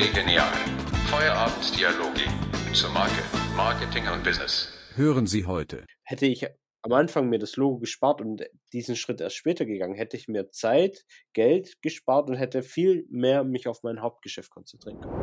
[0.00, 0.48] Chili Genial.
[1.10, 2.22] Feierabenddialoge
[2.72, 3.22] zur Marke,
[3.54, 4.72] Marketing und Business.
[4.94, 5.84] Hören Sie heute.
[6.04, 6.46] Hätte ich
[6.80, 8.42] am Anfang mir das Logo gespart und
[8.72, 13.44] diesen Schritt erst später gegangen, hätte ich mir Zeit, Geld gespart und hätte viel mehr
[13.44, 15.20] mich auf mein Hauptgeschäft konzentrieren können.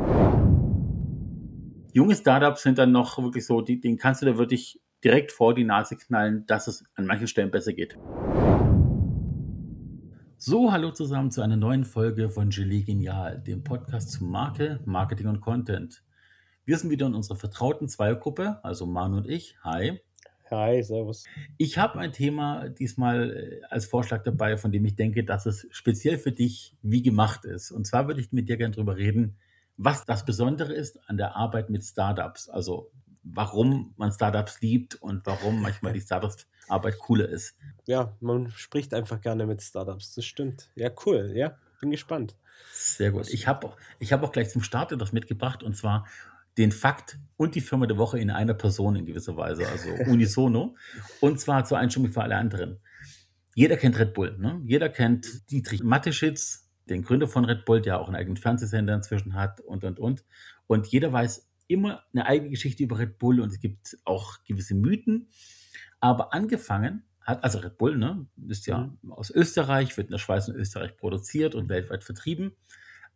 [1.94, 5.56] Junge Startups sind dann noch wirklich so, die, den kannst du da wirklich direkt vor
[5.56, 7.98] die Nase knallen, dass es an manchen Stellen besser geht.
[10.40, 15.26] So, hallo zusammen zu einer neuen Folge von Gelee Genial, dem Podcast zu Marke, Marketing
[15.26, 16.04] und Content.
[16.64, 19.56] Wir sind wieder in unserer vertrauten Zweiergruppe, also Manu und ich.
[19.64, 20.00] Hi.
[20.52, 21.24] Hi, servus.
[21.58, 25.68] Ich habe ein Thema diesmal äh, als Vorschlag dabei, von dem ich denke, dass es
[25.72, 27.72] speziell für dich wie gemacht ist.
[27.72, 29.38] Und zwar würde ich mit dir gerne darüber reden,
[29.76, 32.48] was das Besondere ist an der Arbeit mit Startups.
[32.48, 32.92] Also
[33.34, 37.56] warum man Startups liebt und warum manchmal die Startups-Arbeit cooler ist.
[37.86, 40.70] Ja, man spricht einfach gerne mit Startups, das stimmt.
[40.76, 42.36] Ja, cool, ja, bin gespannt.
[42.74, 43.28] Sehr gut.
[43.30, 46.08] Ich habe ich hab auch gleich zum Start etwas mitgebracht und zwar
[46.58, 50.76] den Fakt und die Firma der Woche in einer Person in gewisser Weise, also unisono.
[51.22, 52.80] und zwar zur Einstimmung für alle anderen.
[53.54, 54.38] Jeder kennt Red Bull.
[54.38, 54.62] Ne?
[54.66, 59.34] Jeder kennt Dietrich Mateschitz, den Gründer von Red Bull, der auch einen eigenen Fernsehsender inzwischen
[59.34, 60.24] hat und, und, und.
[60.68, 64.76] Und jeder weiß immer eine eigene Geschichte über Red Bull und es gibt auch gewisse
[64.76, 65.30] Mythen.
[66.00, 69.12] Aber angefangen hat, also Red Bull, ne, ist ja mhm.
[69.12, 72.54] aus Österreich, wird in der Schweiz und Österreich produziert und weltweit vertrieben.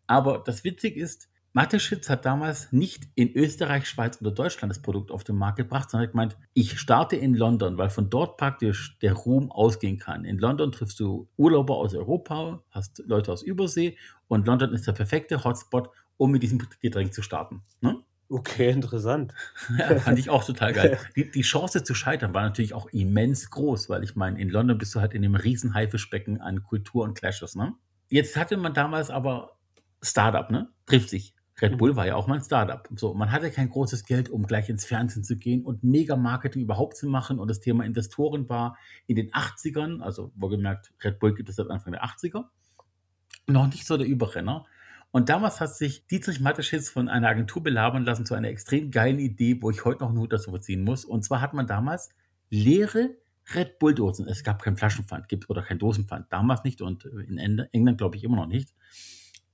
[0.08, 5.12] Aber das Witzige ist, Mateschitz hat damals nicht in Österreich, Schweiz oder Deutschland das Produkt
[5.12, 8.98] auf den Markt gebracht, sondern hat gemeint, ich starte in London, weil von dort praktisch
[9.00, 10.24] der Ruhm ausgehen kann.
[10.24, 13.98] In London triffst du Urlauber aus Europa, hast Leute aus Übersee
[14.30, 17.64] und London ist der perfekte Hotspot, um mit diesem Getränk zu starten.
[17.82, 18.02] Ne?
[18.32, 19.34] Okay, interessant.
[19.78, 20.98] Ja, fand ich auch total geil.
[21.18, 24.78] Die, die Chance zu scheitern war natürlich auch immens groß, weil ich meine, in London
[24.78, 27.56] bist du halt in dem riesen Haifischbecken an Kultur und Clashes.
[27.56, 27.74] Ne?
[28.08, 29.58] Jetzt hatte man damals aber
[30.02, 30.70] Startup, ne?
[30.86, 31.36] Trifft sich.
[31.62, 31.96] Red Bull mhm.
[31.98, 32.88] war ja auch mal ein Startup.
[32.96, 36.96] So, man hatte kein großes Geld, um gleich ins Fernsehen zu gehen und Mega-Marketing überhaupt
[36.96, 37.38] zu machen.
[37.38, 38.78] Und das Thema Investoren war
[39.08, 42.46] in den 80ern, also wohlgemerkt, Red Bull gibt es seit Anfang der 80er,
[43.48, 44.66] noch nicht so der Überrenner.
[45.12, 49.20] Und damals hat sich Dietrich Mateschitz von einer Agentur belabern lassen zu einer extrem geilen
[49.20, 51.06] Idee, wo ich heute noch einen Hut dazu verziehen muss.
[51.06, 52.10] Und zwar hat man damals
[52.50, 53.10] leere
[53.54, 54.28] Red Bull Dosen.
[54.28, 56.32] Es gab kein Flaschenpfand, gibt oder kein Dosenpfand.
[56.32, 58.74] Damals nicht und in England glaube ich immer noch nicht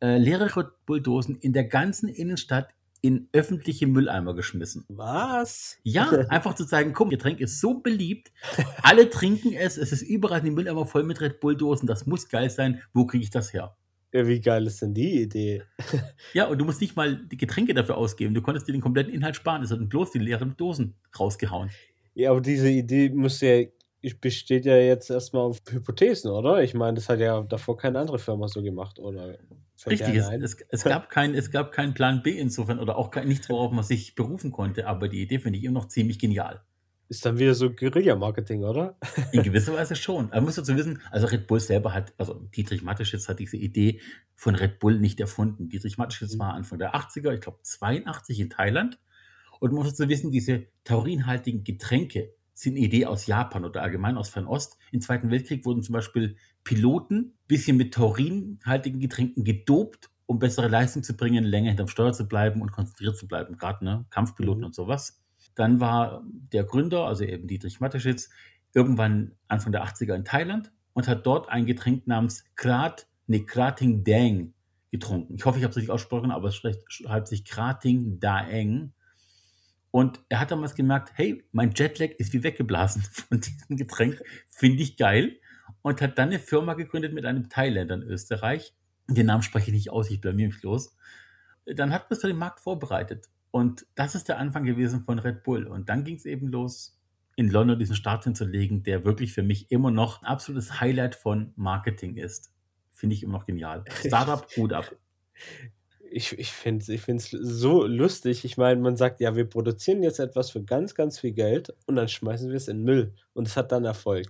[0.01, 2.69] äh, leere Red Bull-Dosen in der ganzen Innenstadt
[3.01, 4.83] in öffentliche Mülleimer geschmissen.
[4.89, 5.77] Was?
[5.83, 8.31] Ja, einfach zu zeigen, guck, Getränk ist so beliebt,
[8.81, 12.49] alle trinken es, es ist überall die Mülleimer voll mit Red Bull-Dosen, das muss geil
[12.49, 13.75] sein, wo kriege ich das her?
[14.17, 15.61] Ja, wie geil ist denn die Idee?
[16.33, 19.13] ja, und du musst nicht mal die Getränke dafür ausgeben, du konntest dir den kompletten
[19.13, 21.69] Inhalt sparen, es hatten bloß die leeren Dosen rausgehauen.
[22.15, 23.65] Ja, aber diese Idee muss ja
[24.21, 26.63] besteht ja jetzt erstmal auf Hypothesen, oder?
[26.63, 29.37] Ich meine, das hat ja davor keine andere Firma so gemacht, oder?
[29.85, 33.27] Richtig, es, es, es, gab kein, es gab keinen Plan B insofern oder auch kein,
[33.27, 36.61] nichts, worauf man sich berufen konnte, aber die Idee finde ich immer noch ziemlich genial.
[37.09, 38.97] Ist dann wieder so Guerilla-Marketing, oder?
[39.31, 40.29] In gewisser Weise schon.
[40.29, 44.01] Man muss dazu wissen, also Red Bull selber hat, also Dietrich Mateschitz hat diese Idee
[44.35, 45.69] von Red Bull nicht erfunden.
[45.69, 46.39] Dietrich Mateschitz mhm.
[46.39, 48.99] war Anfang der 80er, ich glaube 82 in Thailand.
[49.59, 54.17] Und man muss dazu wissen, diese taurinhaltigen Getränke, sind eine Idee aus Japan oder allgemein
[54.17, 54.77] aus Fernost.
[54.91, 61.03] Im Zweiten Weltkrieg wurden zum Beispiel Piloten bisschen mit taurinhaltigen Getränken gedopt, um bessere Leistung
[61.03, 64.65] zu bringen, länger hinterm Steuer zu bleiben und konzentriert zu bleiben, gerade ne, Kampfpiloten mhm.
[64.65, 65.23] und sowas.
[65.57, 66.23] Dann war
[66.53, 68.29] der Gründer, also eben Dietrich Mateschitz,
[68.73, 74.03] irgendwann Anfang der 80er in Thailand und hat dort ein Getränk namens Krat, ne, Krating
[74.03, 74.53] Dang
[74.91, 75.35] getrunken.
[75.35, 78.93] Ich hoffe, ich habe es richtig ausgesprochen, aber es schreibt sich Krating Daeng
[79.91, 84.83] und er hat damals gemerkt, hey, mein Jetlag ist wie weggeblasen von diesem Getränk, finde
[84.83, 85.39] ich geil.
[85.81, 88.75] Und hat dann eine Firma gegründet mit einem Thailänder in Österreich.
[89.07, 90.95] Den Namen spreche ich nicht aus, ich blamier mich los.
[91.65, 93.27] Dann hat man es für den Markt vorbereitet.
[93.51, 95.65] Und das ist der Anfang gewesen von Red Bull.
[95.67, 96.99] Und dann ging es eben los,
[97.35, 101.53] in London diesen Start hinzulegen, der wirklich für mich immer noch ein absolutes Highlight von
[101.55, 102.51] Marketing ist.
[102.91, 103.83] Finde ich immer noch genial.
[104.05, 104.91] Startup, Hut ab
[106.11, 108.45] ich, ich finde es ich find's so lustig.
[108.45, 111.95] Ich meine, man sagt, ja, wir produzieren jetzt etwas für ganz, ganz viel Geld und
[111.95, 114.27] dann schmeißen wir es in Müll und es hat dann Erfolg.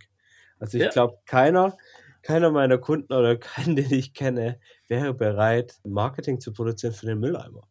[0.60, 0.90] Also ich ja.
[0.90, 1.78] glaube, keiner,
[2.22, 7.20] keiner meiner Kunden oder keinen, den ich kenne, wäre bereit, Marketing zu produzieren für den
[7.20, 7.68] Mülleimer.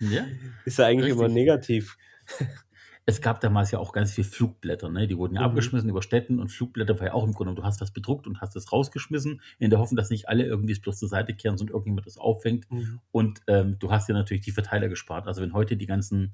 [0.00, 0.24] Ja.
[0.64, 1.20] Ist ja eigentlich Richtig.
[1.20, 1.96] immer negativ.
[3.04, 5.08] Es gab damals ja auch ganz viele Flugblätter, ne?
[5.08, 5.48] die wurden ja mhm.
[5.48, 8.40] abgeschmissen über Städten und Flugblätter war ja auch im Grunde, du hast was bedruckt und
[8.40, 11.58] hast es rausgeschmissen, in der Hoffnung, dass nicht alle irgendwie es bloß zur Seite kehren,
[11.58, 12.70] sondern irgendjemand das auffängt.
[12.70, 13.00] Mhm.
[13.10, 15.26] Und ähm, du hast ja natürlich die Verteiler gespart.
[15.26, 16.32] Also wenn heute die ganzen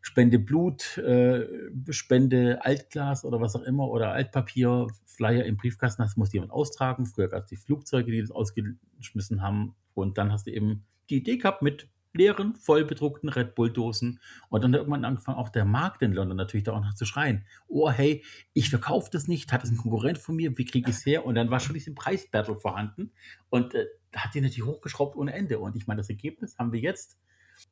[0.00, 1.46] Spende Blut, äh,
[1.90, 7.06] Spende Altglas oder was auch immer oder Altpapier, Flyer im Briefkasten hast, muss jemand austragen.
[7.06, 9.74] Früher gab es die Flugzeuge, die das ausgeschmissen haben.
[9.94, 14.20] Und dann hast du eben die Idee gehabt mit leeren, voll bedruckten Red Bull-Dosen.
[14.48, 17.04] Und dann hat irgendwann angefangen, auch der Markt in London natürlich da auch noch zu
[17.04, 17.44] schreien.
[17.68, 20.96] Oh, hey, ich verkaufe das nicht, hat das ein Konkurrent von mir, wie kriege ich
[20.96, 21.26] es her?
[21.26, 23.12] Und dann war schon diese Preisbattle vorhanden.
[23.50, 25.58] Und äh, da hat die natürlich hochgeschraubt ohne Ende.
[25.58, 27.18] Und ich meine, das Ergebnis haben wir jetzt.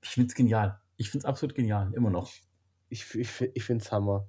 [0.02, 0.80] Ich finde es genial.
[0.96, 2.32] Ich finde es absolut genial, immer noch.
[2.88, 4.28] Ich, ich, ich finde es Hammer.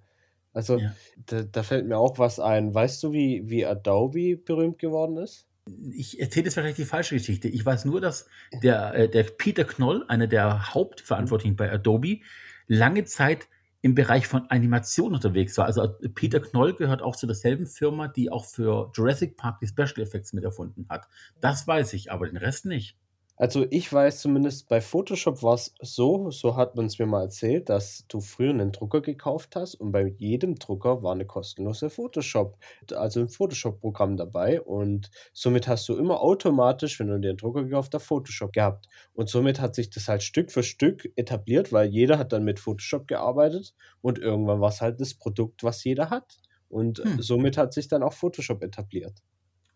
[0.54, 0.94] Also, ja.
[1.18, 2.74] da, da, fällt mir auch was ein.
[2.74, 5.47] Weißt du, wie, wie Adobe berühmt geworden ist?
[5.92, 7.48] Ich erzähle jetzt wahrscheinlich die falsche Geschichte.
[7.48, 8.28] Ich weiß nur, dass
[8.64, 12.20] der, äh, der Peter Knoll, einer der Hauptverantwortlichen bei Adobe,
[12.68, 13.48] lange Zeit
[13.82, 15.66] im Bereich von Animation unterwegs war.
[15.66, 20.00] Also Peter Knoll gehört auch zu derselben Firma, die auch für Jurassic Park die Special
[20.00, 21.08] Effects mit erfunden hat.
[21.40, 22.98] Das weiß ich, aber den Rest nicht.
[23.40, 27.22] Also ich weiß zumindest, bei Photoshop war es so, so hat man es mir mal
[27.22, 31.92] erzählt, dass du früher einen Drucker gekauft hast und bei jedem Drucker war eine kostenlose
[31.92, 32.58] Photoshop,
[32.96, 37.64] also ein Photoshop-Programm dabei und somit hast du immer automatisch, wenn du dir einen Drucker
[37.64, 38.88] gekauft hast, Photoshop gehabt.
[39.14, 42.60] Und somit hat sich das halt Stück für Stück etabliert, weil jeder hat dann mit
[42.60, 46.40] Photoshop gearbeitet und irgendwann war es halt das Produkt, was jeder hat.
[46.70, 47.22] Und hm.
[47.22, 49.22] somit hat sich dann auch Photoshop etabliert.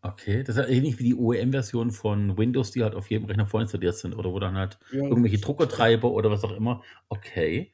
[0.03, 3.45] Okay, das ist ja ähnlich wie die OEM-Version von Windows, die halt auf jedem Rechner
[3.45, 6.81] vorinstalliert sind oder wo dann halt ja, irgendwelche Druckertreiber oder was auch immer.
[7.09, 7.71] Okay.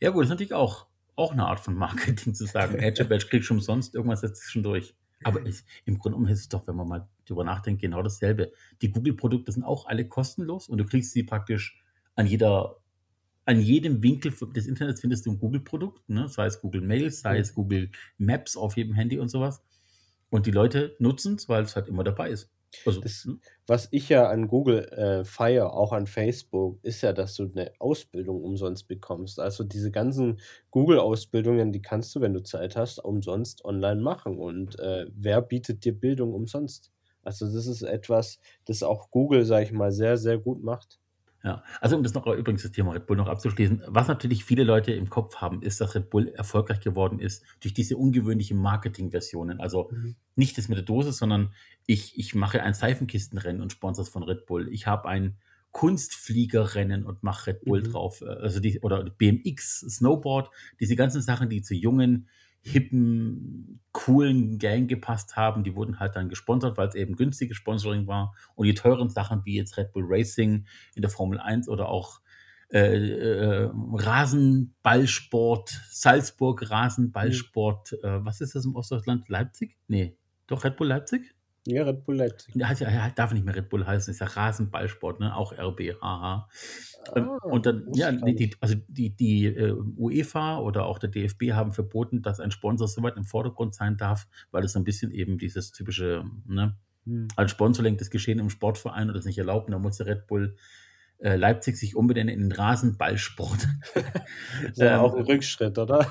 [0.00, 3.26] Ja gut, das ist natürlich auch, auch eine Art von Marketing zu sagen, Edge Badge
[3.28, 4.94] kriegst du umsonst, irgendwas setzt schon durch.
[5.22, 8.50] Aber es, im Grunde genommen ist es doch, wenn man mal drüber nachdenkt, genau dasselbe.
[8.80, 11.80] Die Google-Produkte sind auch alle kostenlos und du kriegst sie praktisch
[12.16, 12.78] an jeder,
[13.44, 16.28] an jedem Winkel des Internets findest du ein Google-Produkt, ne?
[16.28, 19.62] sei es Google Mails, sei es Google Maps auf jedem Handy und sowas.
[20.32, 22.50] Und die Leute nutzen es, weil es halt immer dabei ist.
[22.86, 23.38] Also, das, hm?
[23.66, 27.70] was ich ja an Google äh, feiere, auch an Facebook, ist ja, dass du eine
[27.78, 29.38] Ausbildung umsonst bekommst.
[29.38, 30.40] Also diese ganzen
[30.70, 34.38] Google-Ausbildungen, die kannst du, wenn du Zeit hast, umsonst online machen.
[34.38, 36.92] Und äh, wer bietet dir Bildung umsonst?
[37.22, 40.98] Also das ist etwas, das auch Google, sage ich mal, sehr, sehr gut macht.
[41.44, 44.62] Ja, also um das noch übrigens das Thema Red Bull noch abzuschließen, was natürlich viele
[44.62, 49.60] Leute im Kopf haben, ist, dass Red Bull erfolgreich geworden ist durch diese ungewöhnlichen Marketingversionen.
[49.60, 50.14] Also mhm.
[50.36, 51.52] nicht das mit der Dose, sondern
[51.86, 54.68] ich, ich mache ein Seifenkistenrennen und sponsors von Red Bull.
[54.72, 55.36] Ich habe ein
[55.72, 57.90] Kunstfliegerrennen und mache Red Bull mhm.
[57.90, 58.22] drauf.
[58.22, 60.48] Also die, oder BMX, Snowboard,
[60.78, 62.28] diese ganzen Sachen, die zu jungen
[62.62, 65.64] hippen, coolen Gang gepasst haben.
[65.64, 68.34] Die wurden halt dann gesponsert, weil es eben günstiges Sponsoring war.
[68.54, 72.20] Und die teuren Sachen wie jetzt Red Bull Racing in der Formel 1 oder auch
[72.72, 78.08] äh, äh, Rasenballsport, Salzburg Rasenballsport, mhm.
[78.08, 79.28] äh, was ist das im Ostdeutschland?
[79.28, 79.76] Leipzig?
[79.88, 80.16] Nee,
[80.46, 81.34] doch Red Bull Leipzig?
[81.66, 82.54] Ja, Red Bull Leipzig.
[82.56, 85.36] Ja, ja, darf nicht mehr Red Bull heißen, ist ja Rasenballsport, ne?
[85.36, 86.48] auch RB, haha.
[87.14, 91.72] Ah, und dann, ja, die, also die, die uh, UEFA oder auch der DFB haben
[91.72, 95.38] verboten, dass ein Sponsor so weit im Vordergrund sein darf, weil es ein bisschen eben
[95.38, 97.28] dieses typische, ne, hm.
[97.36, 100.26] als Sponsor lenkt das Geschehen im Sportverein und das nicht erlauben, da muss der Red
[100.26, 100.56] Bull
[101.22, 103.68] äh, Leipzig sich unbedingt in den Rasenballsport.
[103.94, 106.06] das ähm, auch ein Rückschritt, oder?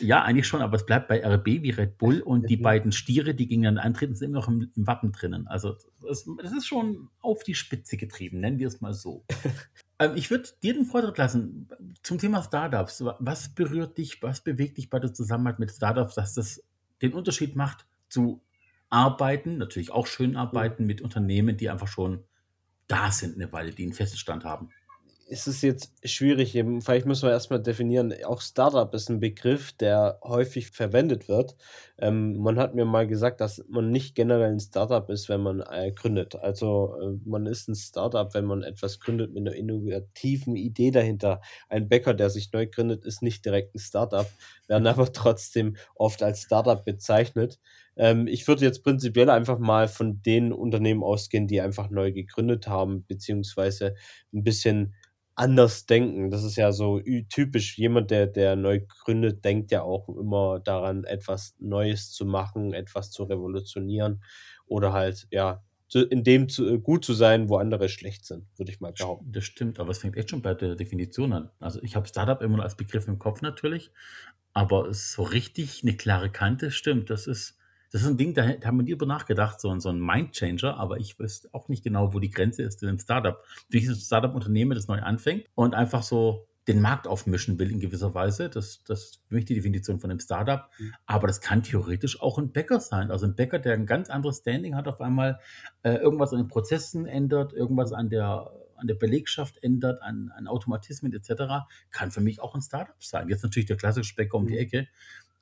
[0.00, 2.62] ja, eigentlich schon, aber es bleibt bei RB wie Red Bull und die mhm.
[2.62, 5.46] beiden Stiere, die gegen gegeneinander antreten, sind immer noch im, im Wappen drinnen.
[5.46, 9.24] Also das, das, ist schon auf die Spitze getrieben, nennen wir es mal so.
[9.98, 11.68] ähm, ich würde dir den Vortrag lassen
[12.02, 13.04] zum Thema Startups.
[13.18, 16.62] Was berührt dich, was bewegt dich bei der Zusammenarbeit mit Startups, dass das
[17.02, 18.42] den Unterschied macht zu
[18.88, 22.24] arbeiten, natürlich auch schön arbeiten mit Unternehmen, die einfach schon
[22.90, 24.70] da sind eine Weile, die einen festen Stand haben.
[25.32, 30.18] Es ist jetzt schwierig, vielleicht müssen wir erstmal definieren, auch Startup ist ein Begriff, der
[30.24, 31.54] häufig verwendet wird.
[31.98, 35.60] Ähm, man hat mir mal gesagt, dass man nicht generell ein Startup ist, wenn man
[35.60, 36.34] äh, gründet.
[36.34, 41.40] Also äh, man ist ein Startup, wenn man etwas gründet mit einer innovativen Idee dahinter.
[41.68, 44.26] Ein Bäcker, der sich neu gründet, ist nicht direkt ein Startup,
[44.66, 47.60] werden aber trotzdem oft als Startup bezeichnet.
[47.96, 52.66] Ähm, ich würde jetzt prinzipiell einfach mal von den Unternehmen ausgehen, die einfach neu gegründet
[52.66, 53.94] haben, beziehungsweise
[54.32, 54.94] ein bisschen
[55.34, 56.30] anders denken.
[56.30, 57.78] Das ist ja so typisch.
[57.78, 63.10] Jemand, der, der neu gründet, denkt ja auch immer daran, etwas Neues zu machen, etwas
[63.10, 64.22] zu revolutionieren
[64.66, 68.70] oder halt, ja, in dem zu, äh, gut zu sein, wo andere schlecht sind, würde
[68.70, 69.32] ich mal behaupten.
[69.32, 71.50] Das stimmt, aber es fängt echt schon bei der Definition an.
[71.58, 73.90] Also ich habe Startup immer nur als Begriff im Kopf natürlich,
[74.52, 77.10] aber so richtig eine klare Kante stimmt.
[77.10, 77.58] Das ist,
[77.90, 80.76] das ist ein Ding, da, da haben wir nie über nachgedacht, so, so ein Mindchanger,
[80.78, 83.42] aber ich weiß auch nicht genau, wo die Grenze ist in einem Startup.
[83.70, 88.14] Ist ein Startup-Unternehmen, das neu anfängt und einfach so den Markt aufmischen will in gewisser
[88.14, 88.48] Weise.
[88.48, 90.68] Das, das ist für mich die Definition von einem Startup.
[90.78, 90.92] Mhm.
[91.06, 93.10] Aber das kann theoretisch auch ein Bäcker sein.
[93.10, 95.40] Also ein Bäcker, der ein ganz anderes Standing hat, auf einmal
[95.82, 100.46] äh, irgendwas an den Prozessen ändert, irgendwas an der, an der Belegschaft ändert, an, an
[100.46, 103.28] Automatismen etc., kann für mich auch ein Startup sein.
[103.28, 104.60] Jetzt natürlich der klassische Bäcker um die mhm.
[104.60, 104.88] Ecke,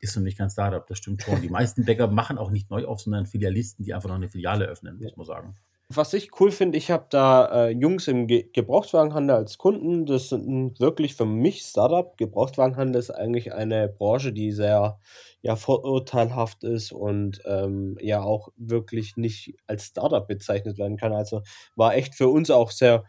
[0.01, 1.41] ist für mich kein Startup, das stimmt schon.
[1.41, 4.67] Die meisten Bäcker machen auch nicht neu auf, sondern Filialisten, die einfach noch eine Filiale
[4.67, 5.55] öffnen, muss man sagen.
[5.91, 10.05] Was ich cool finde, ich habe da äh, Jungs im Ge Gebrauchtwagenhandel als Kunden.
[10.05, 12.15] Das sind wirklich für mich Startup.
[12.19, 15.01] Gebrauchtwagenhandel ist eigentlich eine Branche, die sehr
[15.41, 21.15] ja, vorurteilhaft ist und ähm, ja auch wirklich nicht als Startup bezeichnet werden kann.
[21.15, 21.41] Also
[21.75, 23.05] war echt für uns auch sehr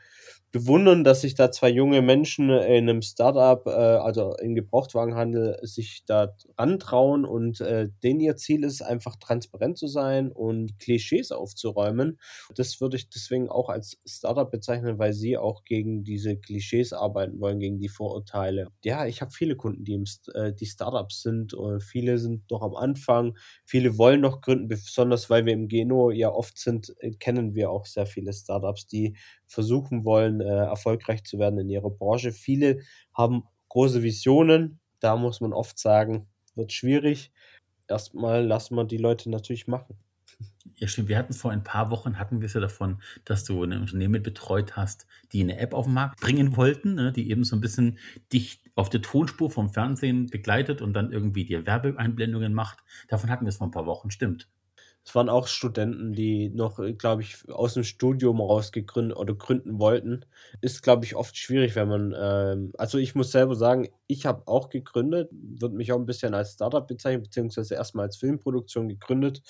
[0.51, 6.03] bewundern, dass sich da zwei junge Menschen in einem Startup, äh, also im Gebrauchtwagenhandel, sich
[6.05, 12.19] da rantrauen und äh, denen ihr Ziel ist, einfach transparent zu sein und Klischees aufzuräumen.
[12.55, 17.39] Das würde ich deswegen auch als Startup bezeichnen, weil sie auch gegen diese Klischees arbeiten
[17.39, 18.69] wollen, gegen die Vorurteile.
[18.83, 21.55] Ja, ich habe viele Kunden, die, im, äh, die Startups sind.
[21.81, 23.37] Viele sind noch am Anfang.
[23.65, 27.69] Viele wollen noch gründen, besonders weil wir im Geno ja oft sind, äh, kennen wir
[27.71, 29.15] auch sehr viele Startups, die
[29.47, 32.31] versuchen wollen, äh, erfolgreich zu werden in ihrer Branche.
[32.31, 32.81] Viele
[33.13, 34.79] haben große Visionen.
[35.00, 37.31] Da muss man oft sagen, wird schwierig.
[37.88, 39.98] Erstmal lassen wir die Leute natürlich machen.
[40.75, 41.10] Ja, stimmt.
[41.10, 44.24] Wir hatten vor ein paar Wochen, hatten wir es ja davon, dass du ein Unternehmen
[44.24, 47.62] betreut hast, die eine App auf den Markt bringen wollten, ne, die eben so ein
[47.62, 47.98] bisschen
[48.31, 52.79] dich auf der Tonspur vom Fernsehen begleitet und dann irgendwie dir Werbeeinblendungen macht.
[53.10, 54.48] Davon hatten wir es vor ein paar Wochen, stimmt.
[55.09, 59.33] Es waren auch Studenten, die noch, äh, glaube ich, aus dem Studium raus gegründet oder
[59.33, 60.23] gründen wollten.
[60.61, 64.47] Ist, glaube ich, oft schwierig, wenn man, ähm also, ich muss selber sagen, ich habe
[64.47, 69.41] auch gegründet, würde mich auch ein bisschen als Startup bezeichnen, beziehungsweise erstmal als Filmproduktion gegründet.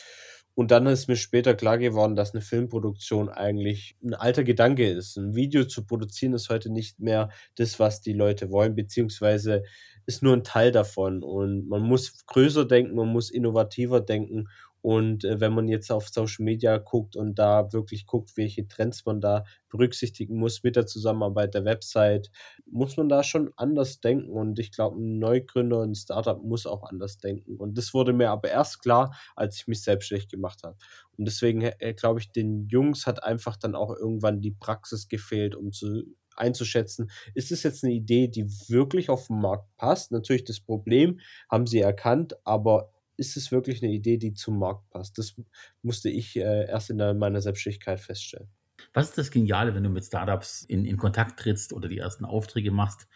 [0.55, 5.17] Und dann ist mir später klar geworden, dass eine Filmproduktion eigentlich ein alter Gedanke ist.
[5.17, 9.63] Ein Video zu produzieren ist heute nicht mehr das, was die Leute wollen, beziehungsweise
[10.05, 11.21] ist nur ein Teil davon.
[11.21, 14.47] Und man muss größer denken, man muss innovativer denken
[14.81, 19.05] und äh, wenn man jetzt auf Social Media guckt und da wirklich guckt, welche Trends
[19.05, 22.31] man da berücksichtigen muss mit der Zusammenarbeit der Website,
[22.65, 24.31] muss man da schon anders denken.
[24.31, 27.57] Und ich glaube, ein Neugründer, ein Startup muss auch anders denken.
[27.57, 30.77] Und das wurde mir aber erst klar, als ich mich selbstständig gemacht habe.
[31.17, 35.55] Und deswegen äh, glaube ich, den Jungs hat einfach dann auch irgendwann die Praxis gefehlt,
[35.55, 36.03] um zu
[36.35, 40.13] einzuschätzen, ist es jetzt eine Idee, die wirklich auf den Markt passt?
[40.13, 41.19] Natürlich das Problem
[41.49, 45.17] haben sie erkannt, aber ist es wirklich eine Idee, die zum Markt passt?
[45.17, 45.35] Das
[45.81, 48.49] musste ich äh, erst in der, meiner Selbstständigkeit feststellen.
[48.93, 52.25] Was ist das Geniale, wenn du mit Startups in, in Kontakt trittst oder die ersten
[52.25, 53.07] Aufträge machst?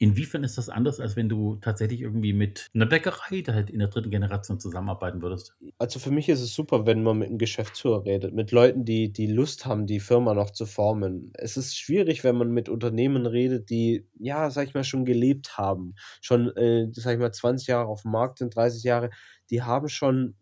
[0.00, 3.88] Inwiefern ist das anders, als wenn du tatsächlich irgendwie mit einer Bäckerei halt in der
[3.88, 5.54] dritten Generation zusammenarbeiten würdest?
[5.78, 9.12] Also für mich ist es super, wenn man mit einem Geschäftsführer redet, mit Leuten, die
[9.12, 11.32] die Lust haben, die Firma noch zu formen.
[11.34, 15.58] Es ist schwierig, wenn man mit Unternehmen redet, die, ja, sag ich mal, schon gelebt
[15.58, 19.10] haben, schon, äh, sag ich mal, 20 Jahre auf dem Markt sind, 30 Jahre,
[19.50, 20.34] die haben schon,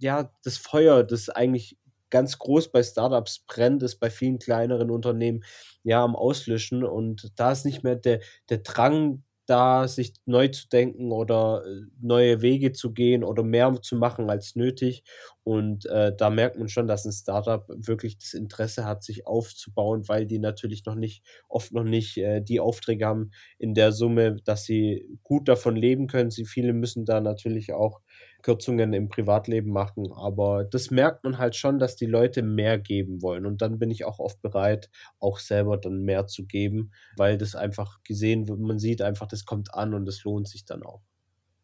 [0.00, 1.78] ja, das Feuer, das eigentlich
[2.14, 5.44] ganz groß bei Startups brennt, ist bei vielen kleineren Unternehmen
[5.82, 10.68] ja am Auslöschen und da ist nicht mehr der, der Drang da, sich neu zu
[10.68, 15.04] denken oder äh, neue Wege zu gehen oder mehr zu machen als nötig.
[15.42, 20.08] Und äh, da merkt man schon, dass ein Startup wirklich das Interesse hat, sich aufzubauen,
[20.08, 24.36] weil die natürlich noch nicht, oft noch nicht äh, die Aufträge haben in der Summe,
[24.44, 26.30] dass sie gut davon leben können.
[26.30, 28.00] Sie viele müssen da natürlich auch
[28.44, 33.22] Kürzungen im Privatleben machen, aber das merkt man halt schon, dass die Leute mehr geben
[33.22, 33.46] wollen.
[33.46, 37.54] Und dann bin ich auch oft bereit, auch selber dann mehr zu geben, weil das
[37.54, 41.00] einfach gesehen wird, man sieht einfach, das kommt an und das lohnt sich dann auch.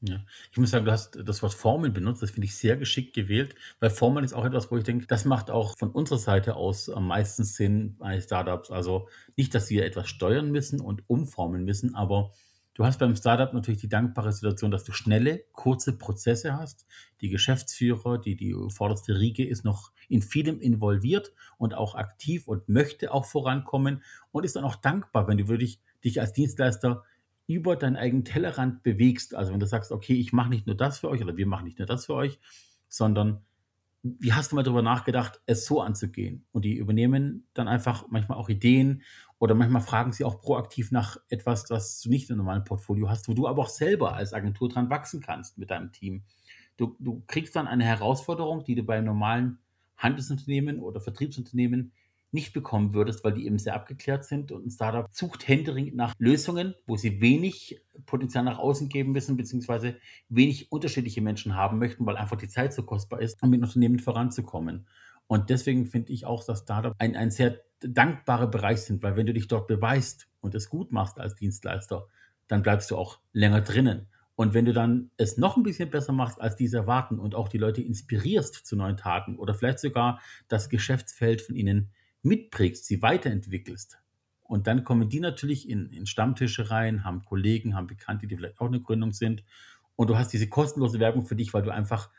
[0.00, 0.24] Ja.
[0.50, 3.54] Ich muss sagen, du hast das Wort Formel benutzt, das finde ich sehr geschickt gewählt,
[3.78, 6.88] weil Formel ist auch etwas, wo ich denke, das macht auch von unserer Seite aus
[6.88, 8.70] am meisten Sinn bei Startups.
[8.70, 12.32] Also nicht, dass wir etwas steuern müssen und umformen müssen, aber
[12.74, 16.86] Du hast beim Startup natürlich die dankbare Situation, dass du schnelle, kurze Prozesse hast.
[17.20, 22.68] Die Geschäftsführer, die, die vorderste Riege ist noch in vielem involviert und auch aktiv und
[22.68, 27.04] möchte auch vorankommen und ist dann auch dankbar, wenn du wirklich dich als Dienstleister
[27.46, 29.34] über deinen eigenen Tellerrand bewegst.
[29.34, 31.64] Also wenn du sagst, okay, ich mache nicht nur das für euch oder wir machen
[31.64, 32.38] nicht nur das für euch,
[32.88, 33.42] sondern
[34.02, 36.46] wie hast du mal darüber nachgedacht, es so anzugehen?
[36.52, 39.02] Und die übernehmen dann einfach manchmal auch Ideen
[39.40, 43.26] oder manchmal fragen sie auch proaktiv nach etwas, was du nicht im normalen Portfolio hast,
[43.26, 46.24] wo du aber auch selber als Agentur dran wachsen kannst mit deinem Team.
[46.76, 49.58] Du, du kriegst dann eine Herausforderung, die du bei normalen
[49.96, 51.92] Handelsunternehmen oder Vertriebsunternehmen
[52.32, 56.14] nicht bekommen würdest, weil die eben sehr abgeklärt sind und ein Startup sucht händeringend nach
[56.18, 59.96] Lösungen, wo sie wenig Potenzial nach außen geben müssen, beziehungsweise
[60.28, 63.98] wenig unterschiedliche Menschen haben möchten, weil einfach die Zeit so kostbar ist, um mit Unternehmen
[63.98, 64.86] voranzukommen.
[65.30, 69.26] Und deswegen finde ich auch, dass Startup ein, ein sehr dankbarer Bereich sind, weil wenn
[69.26, 72.08] du dich dort beweist und es gut machst als Dienstleister,
[72.48, 74.08] dann bleibst du auch länger drinnen.
[74.34, 77.48] Und wenn du dann es noch ein bisschen besser machst, als diese erwarten und auch
[77.48, 83.00] die Leute inspirierst zu neuen Taten oder vielleicht sogar das Geschäftsfeld von ihnen mitprägst, sie
[83.00, 84.00] weiterentwickelst.
[84.42, 88.60] Und dann kommen die natürlich in, in Stammtische rein, haben Kollegen, haben Bekannte, die vielleicht
[88.60, 89.44] auch eine Gründung sind.
[89.94, 92.10] Und du hast diese kostenlose Werbung für dich, weil du einfach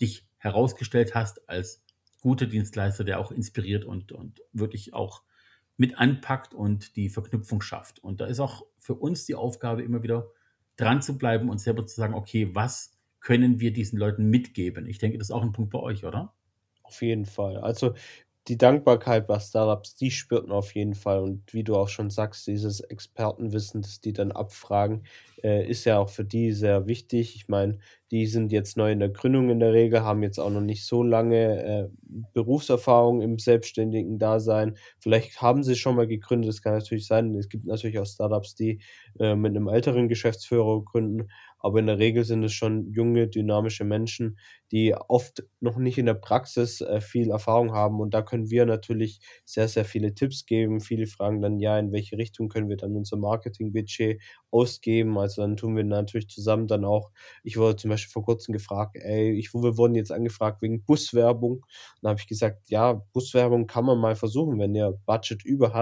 [0.00, 1.82] dich herausgestellt hast als
[2.20, 5.22] guter Dienstleister, der auch inspiriert und, und wirklich auch
[5.76, 7.98] mit anpackt und die Verknüpfung schafft.
[8.00, 10.30] Und da ist auch für uns die Aufgabe, immer wieder
[10.76, 14.86] dran zu bleiben und selber zu sagen, okay, was können wir diesen Leuten mitgeben?
[14.86, 16.34] Ich denke, das ist auch ein Punkt bei euch, oder?
[16.82, 17.58] Auf jeden Fall.
[17.58, 17.94] Also
[18.48, 21.20] die Dankbarkeit bei Startups, die spürt man auf jeden Fall.
[21.20, 25.04] Und wie du auch schon sagst, dieses Expertenwissen, das die dann abfragen,
[25.44, 27.36] äh, ist ja auch für die sehr wichtig.
[27.36, 27.78] Ich meine,
[28.10, 30.84] die sind jetzt neu in der Gründung in der Regel, haben jetzt auch noch nicht
[30.84, 31.88] so lange äh,
[32.32, 34.76] Berufserfahrung im selbstständigen Dasein.
[34.98, 37.34] Vielleicht haben sie schon mal gegründet, das kann natürlich sein.
[37.36, 38.80] Es gibt natürlich auch Startups, die
[39.18, 41.28] äh, mit einem älteren Geschäftsführer gründen,
[41.60, 44.38] aber in der Regel sind es schon junge, dynamische Menschen,
[44.72, 48.00] die oft noch nicht in der Praxis äh, viel Erfahrung haben.
[48.00, 50.80] Und da können wir natürlich sehr, sehr viele Tipps geben.
[50.80, 55.18] Viele fragen dann, ja, in welche Richtung können wir dann unser Marketingbudget ausgeben?
[55.18, 57.10] Also dann tun wir natürlich zusammen dann auch,
[57.42, 61.64] ich wurde zum Beispiel vor kurzem gefragt, ey, ich, wir wurden jetzt angefragt wegen Buswerbung.
[62.02, 65.74] Dann habe ich gesagt, ja, Buswerbung kann man mal versuchen, wenn ihr Budget über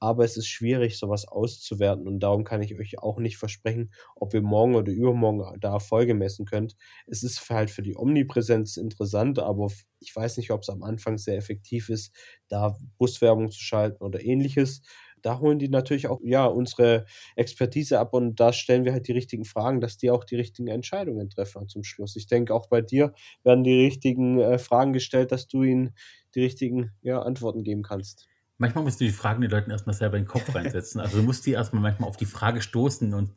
[0.00, 4.34] aber es ist schwierig, sowas auszuwerten und darum kann ich euch auch nicht versprechen, ob
[4.34, 6.76] ihr morgen oder übermorgen da Erfolge messen könnt.
[7.06, 9.70] Es ist halt für die Omnipräsenz interessant, aber
[10.00, 12.12] ich weiß nicht, ob es am Anfang sehr effektiv ist,
[12.48, 14.82] da Buswerbung zu schalten oder ähnliches.
[15.22, 19.12] Da holen die natürlich auch ja unsere Expertise ab und da stellen wir halt die
[19.12, 22.14] richtigen Fragen, dass die auch die richtigen Entscheidungen treffen zum Schluss.
[22.16, 25.94] Ich denke, auch bei dir werden die richtigen äh, Fragen gestellt, dass du ihnen
[26.34, 28.28] die richtigen ja, Antworten geben kannst.
[28.58, 31.00] Manchmal musst du die Fragen den Leuten erstmal selber in den Kopf reinsetzen.
[31.00, 33.30] Also du musst die erstmal manchmal auf die Frage stoßen und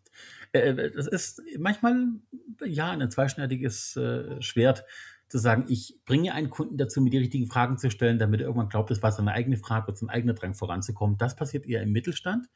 [0.52, 2.08] äh, das ist manchmal
[2.64, 4.86] ja ein zweischneidiges äh, Schwert
[5.28, 8.48] zu sagen, ich bringe einen Kunden dazu, mir die richtigen Fragen zu stellen, damit er
[8.48, 11.18] irgendwann glaubt, das war seine eigene Frage und sein eigener Drang voranzukommen.
[11.18, 12.48] Das passiert eher im Mittelstand.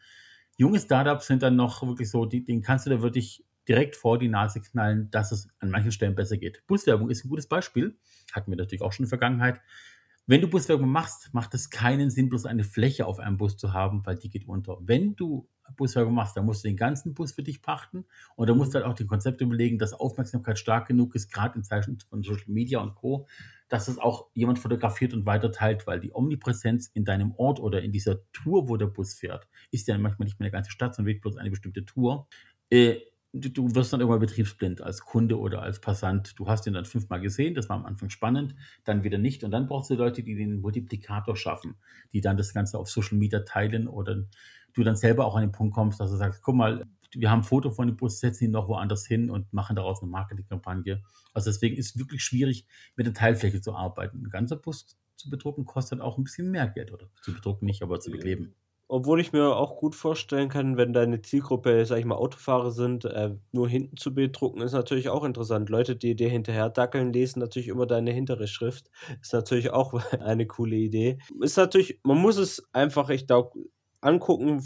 [0.57, 4.17] Junge Startups sind dann noch wirklich so, die, den kannst du da wirklich direkt vor
[4.17, 6.65] die Nase knallen, dass es an manchen Stellen besser geht.
[6.67, 7.97] Buswerbung ist ein gutes Beispiel.
[8.31, 9.61] Hatten wir natürlich auch schon in der Vergangenheit.
[10.27, 13.73] Wenn du Buswerbung machst, macht es keinen Sinn, bloß eine Fläche auf einem Bus zu
[13.73, 14.77] haben, weil die geht unter.
[14.81, 18.05] Wenn du Buswerbung machst, dann musst du den ganzen Bus für dich pachten
[18.35, 21.55] und dann musst du halt auch die Konzepte überlegen, dass Aufmerksamkeit stark genug ist, gerade
[21.55, 23.27] in Zeiten von Social Media und Co.,
[23.69, 27.93] dass es auch jemand fotografiert und weiterteilt, weil die Omnipräsenz in deinem Ort oder in
[27.93, 31.07] dieser Tour, wo der Bus fährt, ist ja manchmal nicht mehr eine ganze Stadt, sondern
[31.07, 32.27] wirklich bloß eine bestimmte Tour.
[32.69, 32.97] Äh,
[33.33, 36.37] du, du wirst dann irgendwann betriebsblind als Kunde oder als Passant.
[36.37, 39.43] Du hast ihn dann fünfmal gesehen, das war am Anfang spannend, dann wieder nicht.
[39.43, 41.75] Und dann brauchst du Leute, die den Multiplikator schaffen,
[42.13, 44.25] die dann das Ganze auf Social Media teilen oder
[44.73, 47.41] du dann selber auch an den Punkt kommst, dass du sagst, guck mal, wir haben
[47.41, 51.03] ein Foto von dem Bus, setzen ihn noch woanders hin und machen daraus eine Marketingkampagne.
[51.33, 52.65] Also deswegen ist es wirklich schwierig,
[52.95, 54.23] mit der Teilfläche zu arbeiten.
[54.25, 57.83] Ein ganzer Bus zu bedrucken kostet auch ein bisschen mehr Geld oder zu bedrucken nicht,
[57.83, 58.55] aber zu bekleben.
[58.93, 63.05] Obwohl ich mir auch gut vorstellen kann, wenn deine Zielgruppe, sag ich mal, Autofahrer sind,
[63.05, 65.69] äh, nur hinten zu bedrucken, ist natürlich auch interessant.
[65.69, 68.91] Leute, die dir hinterher dackeln, lesen natürlich immer deine hintere Schrift.
[69.21, 71.19] Ist natürlich auch eine coole Idee.
[71.39, 73.57] Ist natürlich, man muss es einfach, ich glaube,
[74.01, 74.61] angucken,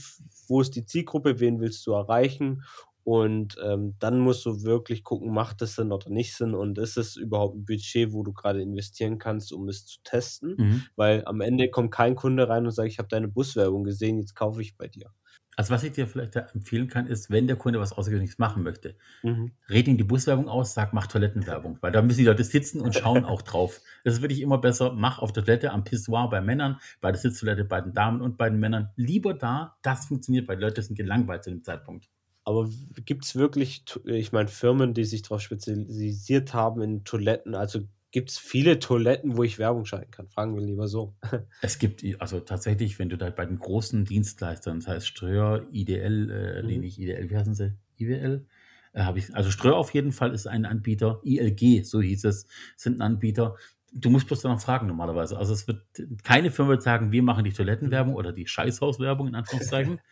[0.47, 2.63] wo ist die Zielgruppe, wen willst du erreichen
[3.05, 6.97] und ähm, dann musst du wirklich gucken, macht das Sinn oder nicht Sinn und ist
[6.97, 10.55] es überhaupt ein Budget, wo du gerade investieren kannst, um es zu testen?
[10.57, 10.83] Mhm.
[10.95, 14.33] Weil am Ende kommt kein Kunde rein und sagt, ich habe deine Buswerbung gesehen, jetzt
[14.33, 15.11] kaufe ich bei dir.
[15.55, 18.95] Also was ich dir vielleicht empfehlen kann, ist, wenn der Kunde was Außergewöhnliches machen möchte,
[19.21, 19.51] mhm.
[19.69, 22.95] red ihm die Buswerbung aus, sag, mach Toilettenwerbung, weil da müssen die Leute sitzen und
[22.95, 23.81] schauen auch drauf.
[24.03, 27.21] Das ist wirklich immer besser, mach auf der Toilette am Pissoir bei Männern, bei der
[27.21, 28.89] Sitztoilette bei den Damen und bei den Männern.
[28.95, 32.09] Lieber da, das funktioniert, weil die Leute sind gelangweilt zu dem Zeitpunkt.
[32.45, 32.69] Aber
[33.05, 37.55] gibt es wirklich, ich meine, Firmen, die sich darauf spezialisiert haben in Toiletten?
[37.55, 37.81] Also
[38.11, 40.29] gibt es viele Toiletten, wo ich Werbung schalten kann?
[40.29, 41.15] Fragen wir lieber so.
[41.61, 46.29] Es gibt, also tatsächlich, wenn du da bei den großen Dienstleistern, das heißt Ströer, IDL,
[46.29, 46.67] äh, mhm.
[46.67, 47.73] nee, nicht IDL, wie heißen sie?
[47.97, 48.45] IWL?
[48.93, 52.47] Äh, habe ich, also Ströer auf jeden Fall ist ein Anbieter, ILG, so hieß es,
[52.77, 53.55] sind ein Anbieter.
[53.91, 55.37] Du musst bloß danach fragen normalerweise.
[55.37, 55.81] Also es wird
[56.23, 59.99] keine Firma wird sagen, wir machen die Toilettenwerbung oder die Scheißhauswerbung in Anführungszeichen.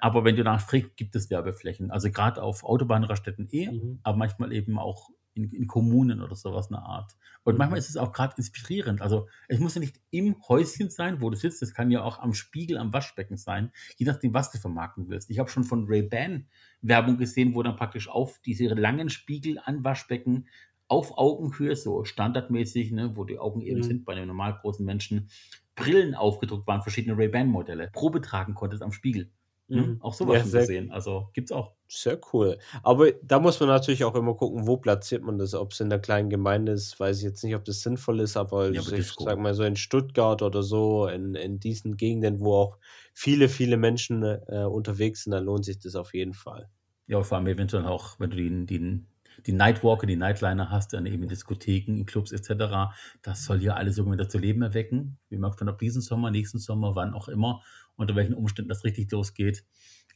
[0.00, 1.90] Aber wenn du nachfragst, gibt es Werbeflächen.
[1.90, 4.00] Also gerade auf Autobahnraststätten eh, mhm.
[4.02, 7.12] aber manchmal eben auch in, in, Kommunen oder sowas eine Art.
[7.44, 7.58] Und mhm.
[7.58, 9.02] manchmal ist es auch gerade inspirierend.
[9.02, 11.62] Also es muss ja nicht im Häuschen sein, wo du sitzt.
[11.62, 15.30] Es kann ja auch am Spiegel, am Waschbecken sein, je nachdem, was du vermarkten willst.
[15.30, 16.46] Ich habe schon von Ray-Ban
[16.80, 20.46] Werbung gesehen, wo dann praktisch auf diese langen Spiegel an Waschbecken
[20.88, 23.84] auf Augenhöhe, so standardmäßig, ne, wo die Augen eben mhm.
[23.84, 25.28] sind bei einem normal großen Menschen,
[25.74, 29.30] Brillen aufgedruckt waren, verschiedene Ray-Ban-Modelle, Probe tragen konntest am Spiegel.
[29.68, 29.82] Ne?
[29.82, 30.02] Mhm.
[30.02, 30.90] Auch sowas ja, schon gesehen.
[30.92, 31.72] Also gibt es auch.
[31.88, 32.58] Sehr cool.
[32.82, 35.54] Aber da muss man natürlich auch immer gucken, wo platziert man das.
[35.54, 38.36] Ob es in der kleinen Gemeinde ist, weiß ich jetzt nicht, ob das sinnvoll ist,
[38.36, 42.54] aber ja, ich sag mal so in Stuttgart oder so, in, in diesen Gegenden, wo
[42.54, 42.78] auch
[43.12, 46.68] viele, viele Menschen äh, unterwegs sind, dann lohnt sich das auf jeden Fall.
[47.06, 49.06] Ja, vor allem eventuell auch, wenn du den, den
[49.44, 52.94] die Nightwalker, die Nightliner hast, dann eben in Diskotheken, in Clubs etc.
[53.22, 55.18] Das soll ja alles irgendwie wieder zu Leben erwecken.
[55.28, 57.62] Wie merkt man ob diesen Sommer, nächsten Sommer, wann auch immer,
[57.96, 59.64] unter welchen Umständen das richtig losgeht.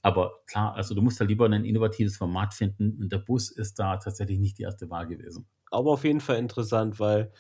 [0.02, 3.78] Aber klar, also du musst da lieber ein innovatives Format finden und der Bus ist
[3.78, 5.46] da tatsächlich nicht die erste Wahl gewesen.
[5.70, 7.32] Aber auf jeden Fall interessant, weil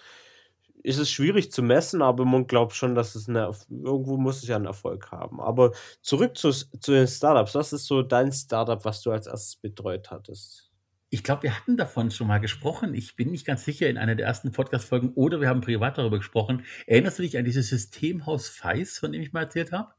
[0.84, 4.48] es ist schwierig zu messen, aber man glaubt schon, dass es eine, irgendwo muss es
[4.48, 5.40] ja einen Erfolg haben.
[5.40, 7.54] Aber zurück zu, zu den Startups.
[7.54, 10.70] Was ist so dein Startup, was du als erstes betreut hattest?
[11.10, 12.94] Ich glaube, wir hatten davon schon mal gesprochen.
[12.94, 16.18] Ich bin nicht ganz sicher in einer der ersten Podcast-Folgen oder wir haben privat darüber
[16.18, 16.64] gesprochen.
[16.86, 19.92] Erinnerst du dich an dieses Systemhaus Feis, von dem ich mal erzählt habe?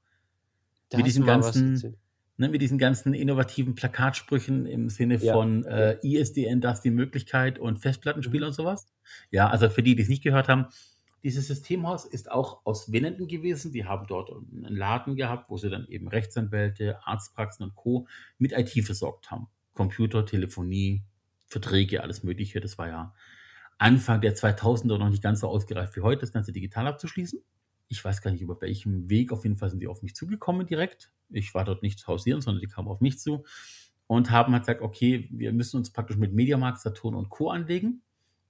[0.92, 1.98] Da Mit diesen ganzen,
[2.38, 5.34] ne, mit diesen ganzen innovativen Plakatsprüchen im Sinne Ja.
[5.34, 8.50] von äh, ISDN, das die Möglichkeit und Festplattenspiele Mhm.
[8.50, 8.88] und sowas.
[9.32, 10.68] Ja, also für die, die es nicht gehört haben,
[11.24, 13.72] dieses Systemhaus ist auch aus Winnenden gewesen.
[13.72, 18.08] Die haben dort einen Laden gehabt, wo sie dann eben Rechtsanwälte, Arztpraxen und Co.
[18.38, 19.48] mit IT versorgt haben.
[19.74, 21.04] Computer, Telefonie,
[21.48, 22.60] Verträge, alles Mögliche.
[22.60, 23.14] Das war ja
[23.78, 27.42] Anfang der 2000er noch nicht ganz so ausgereift wie heute, das Ganze digital abzuschließen.
[27.92, 29.34] Ich weiß gar nicht, über welchem Weg.
[29.34, 31.12] Auf jeden Fall sind die auf mich zugekommen direkt.
[31.30, 33.44] Ich war dort nicht hausieren, sondern die kamen auf mich zu
[34.08, 37.50] und haben halt gesagt, okay, wir müssen uns praktisch mit Mediamarkt, Saturn und Co.
[37.50, 38.02] anlegen.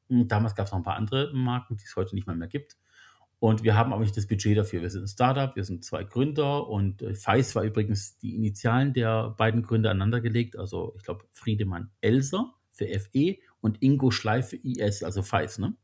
[0.10, 2.48] Und damals gab es noch ein paar andere Marken, die es heute nicht mal mehr
[2.48, 2.78] gibt.
[3.40, 4.84] Und wir haben aber nicht das Budget dafür.
[4.84, 8.94] Wir sind ein Startup, wir sind zwei Gründer und äh, Feis war übrigens die Initialen
[8.94, 10.56] der beiden Gründer aneinandergelegt.
[10.56, 15.58] Also ich glaube Friedemann Elser für FE und Ingo Schleife IS, also Feis.
[15.58, 15.76] Ne?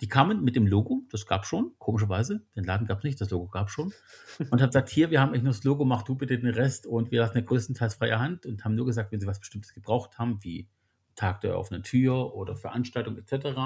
[0.00, 2.44] Die kamen mit dem Logo, das gab schon, komischerweise.
[2.54, 3.92] Den Laden gab es nicht, das Logo gab schon.
[4.38, 6.86] Und haben gesagt, hier, wir haben echt nur das Logo, mach du bitte den Rest
[6.86, 9.72] und wir lassen ja größtenteils freie Hand und haben nur gesagt, wenn sie was Bestimmtes
[9.72, 10.68] gebraucht haben, wie
[11.14, 13.58] Tag der offenen Tür oder Veranstaltung etc.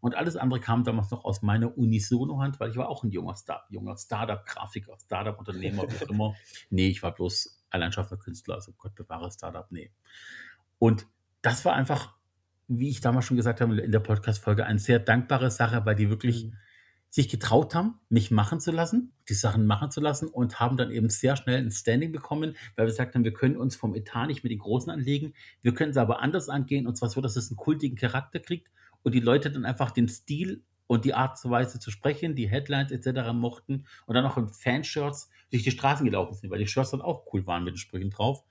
[0.00, 3.34] Und alles andere kam damals noch aus meiner Unisono-Hand, weil ich war auch ein junger,
[3.36, 6.34] Star junger Startup-Grafiker, Startup-Unternehmer, wie auch immer.
[6.70, 9.92] Nee, ich war bloß allein Künstler, also Gott bewahre Startup, nee.
[10.78, 11.06] Und
[11.42, 12.16] das war einfach,
[12.68, 16.10] wie ich damals schon gesagt habe in der Podcast-Folge, eine sehr dankbare Sache, weil die
[16.10, 16.56] wirklich Mhm.
[17.10, 20.90] sich getraut haben, mich machen zu lassen, die Sachen machen zu lassen und haben dann
[20.90, 24.26] eben sehr schnell ein Standing bekommen, weil wir gesagt haben, wir können uns vom Etat
[24.26, 27.36] nicht mit den Großen anlegen, wir können es aber anders angehen und zwar so, dass
[27.36, 28.68] es einen kultigen Charakter kriegt
[29.04, 32.48] und die Leute dann einfach den Stil und die Art und Weise zu sprechen, die
[32.48, 33.32] Headlines etc.
[33.32, 37.00] mochten und dann auch in Fanshirts durch die Straßen gelaufen sind, weil die Shirts dann
[37.00, 38.42] auch cool waren mit den Sprüchen drauf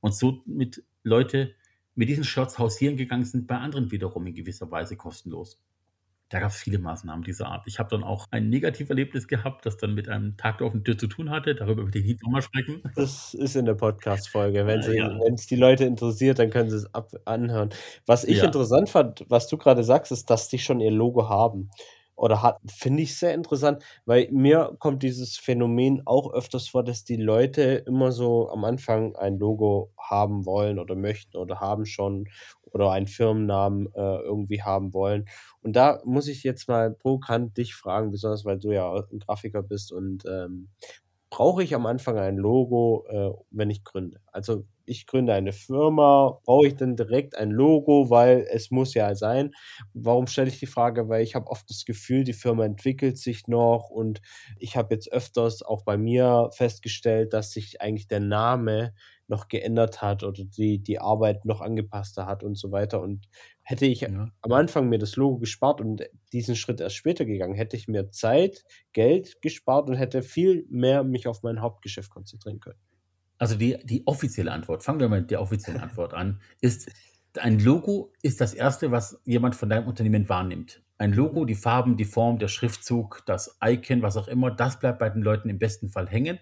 [0.00, 1.54] und so mit Leute
[1.94, 5.60] mit diesen Shirts hausieren gegangen sind, bei anderen wiederum in gewisser Weise kostenlos.
[6.30, 7.64] Da gab es viele Maßnahmen dieser Art.
[7.66, 10.96] Ich habe dann auch ein Negativerlebnis gehabt, das dann mit einem Tag der offenen Tür
[10.96, 11.54] zu tun hatte.
[11.54, 12.82] Darüber möchte ich nicht nochmal sprechen.
[12.96, 14.64] Das ist in der Podcast-Folge.
[14.66, 15.18] Wenn Äh, ja.
[15.34, 17.68] es die Leute interessiert, dann können sie es ab anhören.
[18.06, 18.46] Was ich Ja.
[18.46, 21.68] interessant fand, was du gerade sagst, ist, dass die schon ihr Logo haben.
[22.22, 27.02] Oder hat, finde ich sehr interessant, weil mir kommt dieses Phänomen auch öfters vor, dass
[27.04, 32.28] die Leute immer so am Anfang ein Logo haben wollen oder möchten oder haben schon
[32.70, 35.26] oder einen Firmennamen äh, irgendwie haben wollen.
[35.62, 39.62] Und da muss ich jetzt mal provokant dich fragen, besonders weil du ja ein Grafiker
[39.64, 40.68] bist und ähm,
[41.30, 44.20] brauche ich am Anfang ein Logo, äh, wenn ich gründe?
[44.32, 49.14] Also ich gründe eine Firma, brauche ich dann direkt ein Logo, weil es muss ja
[49.14, 49.52] sein.
[49.94, 51.08] Warum stelle ich die Frage?
[51.08, 54.20] Weil ich habe oft das Gefühl, die Firma entwickelt sich noch und
[54.58, 58.94] ich habe jetzt öfters auch bei mir festgestellt, dass sich eigentlich der Name
[59.28, 63.00] noch geändert hat oder die, die Arbeit noch angepasster hat und so weiter.
[63.00, 63.28] Und
[63.62, 64.32] hätte ich Ja.
[64.42, 68.10] am Anfang mir das Logo gespart und diesen Schritt erst später gegangen, hätte ich mir
[68.10, 72.78] Zeit, Geld gespart und hätte viel mehr mich auf mein Hauptgeschäft konzentrieren können.
[73.42, 76.88] Also die, die offizielle Antwort, fangen wir mal mit der offiziellen Antwort an, ist,
[77.40, 80.80] ein Logo ist das Erste, was jemand von deinem Unternehmen wahrnimmt.
[80.96, 85.00] Ein Logo, die Farben, die Form, der Schriftzug, das Icon, was auch immer, das bleibt
[85.00, 86.38] bei den Leuten im besten Fall hängen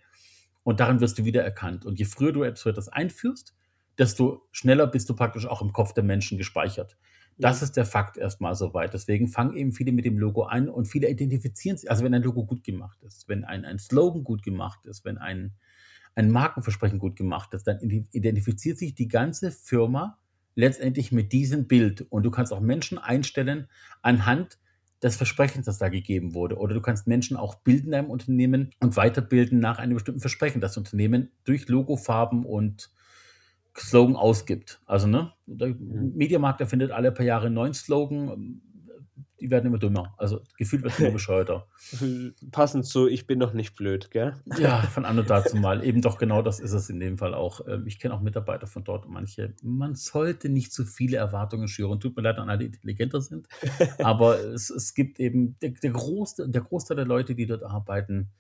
[0.63, 1.87] und daran wirst du wiedererkannt.
[1.87, 3.57] Und je früher du etwas einführst,
[3.97, 6.99] desto schneller bist du praktisch auch im Kopf der Menschen gespeichert.
[7.39, 8.93] Das ist der Fakt erstmal soweit.
[8.93, 11.91] Deswegen fangen eben viele mit dem Logo an und viele identifizieren sich.
[11.91, 15.17] Also wenn ein Logo gut gemacht ist, wenn ein, ein Slogan gut gemacht ist, wenn
[15.17, 15.55] ein,
[16.15, 20.19] ein Markenversprechen gut gemacht ist, dann ide- identifiziert sich die ganze Firma
[20.55, 22.03] letztendlich mit diesem Bild.
[22.11, 23.69] Und du kannst auch Menschen einstellen
[24.03, 24.59] anhand
[25.03, 26.59] des Versprechens, das da gegeben wurde.
[26.59, 30.61] Oder du kannst Menschen auch bilden in deinem Unternehmen und weiterbilden nach einem bestimmten Versprechen,
[30.61, 32.91] das das Unternehmen durch Logofarben und
[33.79, 34.83] Slogan ausgibt.
[34.85, 36.13] Also, ne, der Mhm.
[36.17, 38.61] Mediamarkt erfindet alle paar Jahre einen neuen Slogan.
[39.41, 40.15] Die werden immer dümmer.
[40.19, 41.67] Also, gefühlt wird es immer bescheuerter.
[42.51, 44.35] Passend zu, ich bin noch nicht blöd, gell?
[44.59, 45.85] Ja, von an und dazu mal.
[45.85, 47.67] Eben doch genau das ist es in dem Fall auch.
[47.67, 51.69] Ähm, Ich kenne auch Mitarbeiter von dort und manche, man sollte nicht zu viele Erwartungen
[51.69, 52.01] schüren.
[52.01, 53.49] Tut mir leid an alle, die intelligenter sind.
[53.99, 58.31] Aber es, es gibt eben, der, der, Großteil, der Großteil der Leute, die dort arbeiten,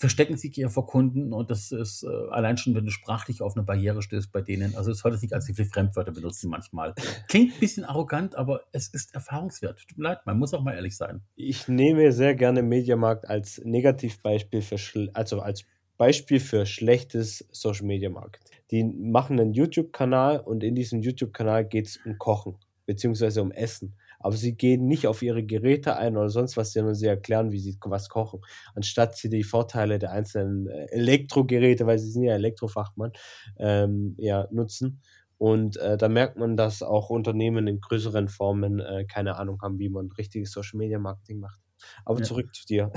[0.00, 3.54] verstecken sich eher vor Kunden und das ist äh, allein schon, wenn du sprachlich auf
[3.54, 4.74] eine Barriere stößt bei denen.
[4.74, 6.94] Also es sollte sich als viele Fremdwörter benutzen manchmal.
[7.28, 9.78] Klingt ein bisschen arrogant, aber es ist erfahrungswert.
[9.86, 11.20] Tut mir leid, man muss auch mal ehrlich sein.
[11.36, 15.66] Ich nehme sehr gerne Mediamarkt als Negativbeispiel für, also als
[15.98, 18.56] Beispiel für schlechtes Social Media Marketing.
[18.70, 23.94] Die machen einen YouTube-Kanal und in diesem YouTube-Kanal geht es um Kochen beziehungsweise um Essen
[24.20, 27.58] aber sie gehen nicht auf ihre Geräte ein oder sonst was, sondern sie erklären, wie
[27.58, 28.40] sie was kochen,
[28.74, 33.12] anstatt sie die Vorteile der einzelnen äh, Elektrogeräte, weil sie sind ja Elektrofachmann,
[33.58, 35.00] ähm, ja, nutzen.
[35.38, 39.78] Und äh, da merkt man, dass auch Unternehmen in größeren Formen äh, keine Ahnung haben,
[39.78, 41.60] wie man richtiges Social Media Marketing macht.
[42.04, 42.24] Aber ja.
[42.24, 42.92] zurück zu dir.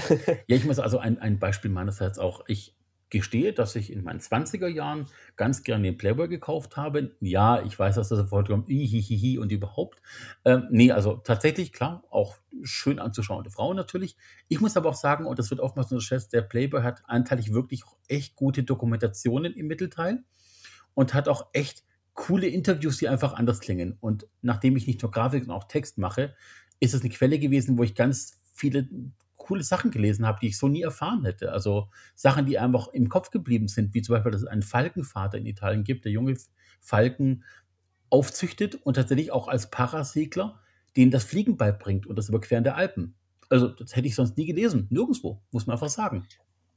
[0.48, 2.44] ja, ich muss also ein, ein Beispiel meinerseits auch.
[2.48, 2.76] Ich
[3.14, 5.06] gestehe, dass ich in meinen 20er Jahren
[5.38, 7.16] ganz gerne den Playboy gekauft habe.
[7.22, 10.02] Ja, ich weiß, dass das sofort kommt, hihihi und überhaupt.
[10.44, 14.18] Ähm, nee, also tatsächlich, klar, auch schön anzuschauende Frauen natürlich.
[14.50, 17.84] Ich muss aber auch sagen, und das wird oftmals unterschätzt, der Playboy hat anteilig wirklich
[18.08, 20.24] echt gute Dokumentationen im Mittelteil
[20.94, 23.98] und hat auch echt coole Interviews, die einfach anders klingen.
[24.00, 26.36] Und nachdem ich nicht nur Grafik, sondern auch Text mache,
[26.80, 28.88] ist es eine Quelle gewesen, wo ich ganz viele
[29.44, 31.52] coole Sachen gelesen habe, die ich so nie erfahren hätte.
[31.52, 35.38] Also Sachen, die einfach im Kopf geblieben sind, wie zum Beispiel, dass es einen Falkenvater
[35.38, 36.36] in Italien gibt, der junge
[36.82, 37.44] Falken
[38.10, 40.60] aufzüchtet und tatsächlich auch als Parasegler
[40.96, 43.16] denen das Fliegen beibringt und das Überqueren der Alpen.
[43.50, 44.88] Also das hätte ich sonst nie gelesen.
[44.90, 46.28] Nirgendwo, muss man einfach sagen.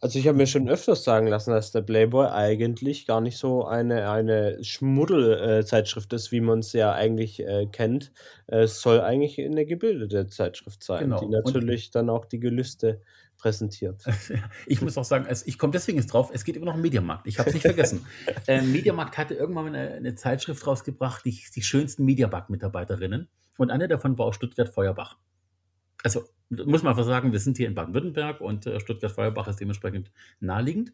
[0.07, 3.65] Also ich habe mir schon öfters sagen lassen, dass der Playboy eigentlich gar nicht so
[3.65, 8.13] eine, eine Schmuddelzeitschrift ist, wie man es ja eigentlich äh, kennt.
[8.47, 11.19] Es soll eigentlich eine gebildete Zeitschrift sein, genau.
[11.19, 13.03] die natürlich Und dann auch die Gelüste
[13.37, 14.05] präsentiert.
[14.67, 16.83] ich muss auch sagen, es, ich komme deswegen jetzt drauf, es geht immer noch um
[16.83, 17.27] Mediamarkt.
[17.27, 18.07] Ich habe es nicht vergessen.
[18.47, 23.27] äh, Mediamarkt hatte irgendwann eine, eine Zeitschrift rausgebracht, die, die schönsten Mediamarkt-Mitarbeiterinnen.
[23.59, 25.17] Und eine davon war auch Stuttgart Feuerbach
[26.07, 30.11] also muss man einfach sagen, wir sind hier in Baden-Württemberg und äh, Stuttgart-Feuerbach ist dementsprechend
[30.41, 30.93] naheliegend.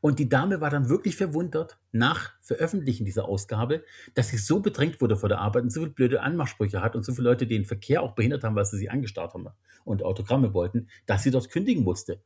[0.00, 5.00] Und die Dame war dann wirklich verwundert nach Veröffentlichen dieser Ausgabe, dass sie so bedrängt
[5.00, 7.56] wurde vor der Arbeit und so viele blöde Anmachsprüche hat und so viele Leute, die
[7.56, 9.48] den Verkehr auch behindert haben, weil sie sie angestarrt haben
[9.84, 12.20] und Autogramme wollten, dass sie dort kündigen musste.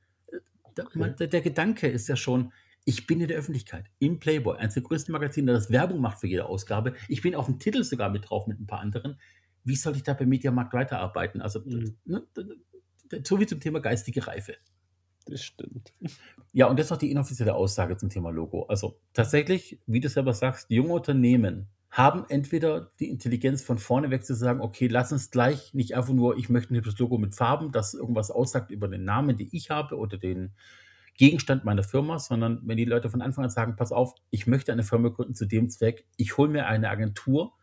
[0.78, 1.14] Okay.
[1.18, 2.52] Der, der, Gedanke ist ja schon,
[2.84, 6.28] ich bin in der Öffentlichkeit, im Playboy, eines der größten Magazine, das Werbung macht für
[6.28, 6.94] jede Ausgabe.
[7.08, 9.18] Ich bin auf dem Titel sogar mit drauf mit ein paar anderen
[9.64, 11.40] wie soll ich da beim Mediamarkt weiterarbeiten?
[11.40, 11.96] Also, mhm.
[12.04, 12.22] ne,
[13.24, 14.56] so wie zum Thema geistige Reife.
[15.26, 15.92] Das stimmt.
[16.52, 18.64] Ja, und jetzt noch die inoffizielle Aussage zum Thema Logo.
[18.64, 24.24] Also tatsächlich, wie du selber sagst, junge Unternehmen haben entweder die Intelligenz von vorne weg
[24.24, 27.34] zu sagen, okay, lass uns gleich nicht einfach nur, ich möchte ein hübsches Logo mit
[27.34, 30.52] Farben, das irgendwas aussagt über den Namen, den ich habe oder den
[31.14, 34.72] Gegenstand meiner Firma, sondern wenn die Leute von Anfang an sagen, pass auf, ich möchte
[34.72, 37.54] eine Firma gründen zu dem Zweck, ich hole mir eine Agentur,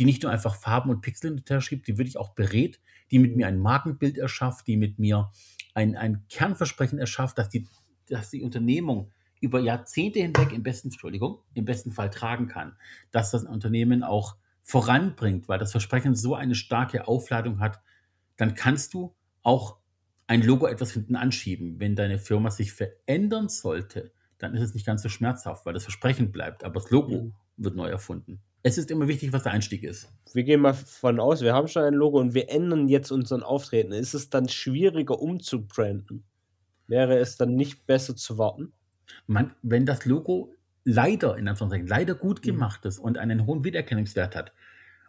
[0.00, 3.36] die nicht nur einfach Farben und Pixel hinterher schiebt, die wirklich auch berät, die mit
[3.36, 5.30] mir ein Markenbild erschafft, die mit mir
[5.74, 7.68] ein, ein Kernversprechen erschafft, dass die,
[8.08, 12.78] dass die Unternehmung über Jahrzehnte hinweg im besten, Entschuldigung, im besten Fall tragen kann,
[13.10, 17.78] dass das Unternehmen auch voranbringt, weil das Versprechen so eine starke Aufladung hat,
[18.38, 19.76] dann kannst du auch
[20.26, 21.78] ein Logo etwas hinten anschieben.
[21.78, 25.82] Wenn deine Firma sich verändern sollte, dann ist es nicht ganz so schmerzhaft, weil das
[25.82, 27.34] Versprechen bleibt, aber das Logo mhm.
[27.58, 30.12] wird neu erfunden es ist immer wichtig, was der Einstieg ist.
[30.34, 33.42] Wir gehen mal von aus, wir haben schon ein Logo und wir ändern jetzt unseren
[33.42, 33.92] Auftreten.
[33.92, 36.24] Ist es dann schwieriger umzubranden?
[36.86, 38.72] Wäre es dann nicht besser zu warten?
[39.26, 42.50] Man, wenn das Logo leider, in Anführungszeichen, leider gut mhm.
[42.50, 44.52] gemacht ist und einen hohen Wiedererkennungswert hat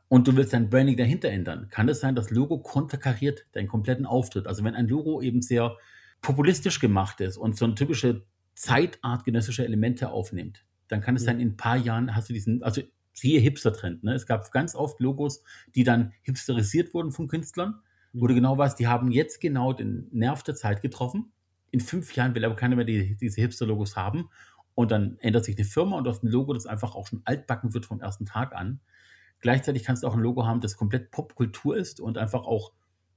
[0.08, 4.06] und du willst dein Branding dahinter ändern, kann es sein, das Logo konterkariert deinen kompletten
[4.06, 4.48] Auftritt.
[4.48, 5.76] Also wenn ein Logo eben sehr
[6.22, 8.24] populistisch gemacht ist und so ein typische
[8.56, 12.82] zeitartgenössische Elemente aufnimmt, dann kann es sein, in ein paar Jahren hast du diesen, also
[13.13, 14.04] siehe Hipster-Trend.
[14.04, 14.13] Ne?
[14.13, 15.43] Es gab ganz oft Logos,
[15.76, 17.82] die dann hipsterisiert wurden von Künstlern,
[18.13, 18.21] mhm.
[18.21, 21.32] wo du genau weißt, die haben jetzt genau den Nerv der Zeit getroffen.
[21.71, 24.30] In fünf Jahren will aber keiner mehr die, diese Hipster-Logos haben.
[24.76, 27.21] Und dann ändert sich eine Firma und du hast ein Logo, das einfach auch schon
[27.26, 28.80] altbacken wird vom ersten Tag an.
[29.39, 32.71] Gleichzeitig kannst du auch ein Logo haben, das komplett Popkultur ist und einfach auch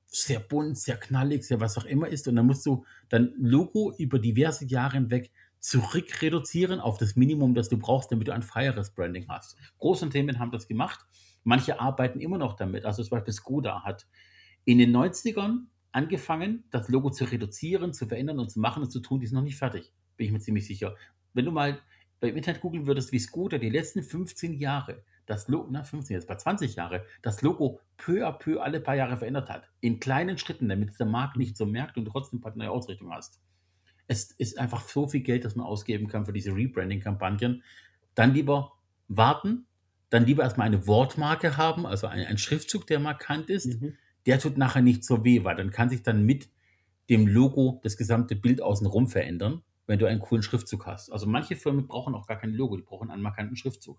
[0.06, 2.28] sehr bunt, sehr knallig, sehr was auch immer ist.
[2.28, 5.30] Und dann musst du dein Logo über diverse Jahre hinweg
[5.64, 9.56] zurückreduzieren auf das Minimum, das du brauchst, damit du ein freieres Branding hast.
[9.78, 11.06] Große Unternehmen haben das gemacht.
[11.42, 12.84] Manche arbeiten immer noch damit.
[12.84, 14.06] Also zum Beispiel Skoda hat
[14.66, 19.00] in den 90ern angefangen, das Logo zu reduzieren, zu verändern und zu machen und zu
[19.00, 19.20] tun.
[19.20, 20.96] Die ist noch nicht fertig, bin ich mir ziemlich sicher.
[21.32, 21.78] Wenn du mal
[22.20, 26.28] beim Internet googeln würdest, wie Skoda die letzten 15 Jahre das Logo, na 15 jetzt
[26.28, 29.70] bei 20 Jahre, das Logo peu à peu alle paar Jahre verändert hat.
[29.80, 33.40] In kleinen Schritten, damit der Markt nicht so merkt und trotzdem eine neue Ausrichtung hast
[34.06, 37.62] es ist einfach so viel Geld, das man ausgeben kann für diese Rebranding-Kampagnen.
[38.14, 38.72] Dann lieber
[39.08, 39.66] warten,
[40.10, 43.80] dann lieber erstmal eine Wortmarke haben, also ein, ein Schriftzug, der markant ist.
[43.80, 43.94] Mhm.
[44.26, 46.48] Der tut nachher nicht so weh, weil dann kann sich dann mit
[47.10, 51.10] dem Logo das gesamte Bild außenrum verändern, wenn du einen coolen Schriftzug hast.
[51.10, 53.98] Also manche Firmen brauchen auch gar kein Logo, die brauchen einen markanten Schriftzug.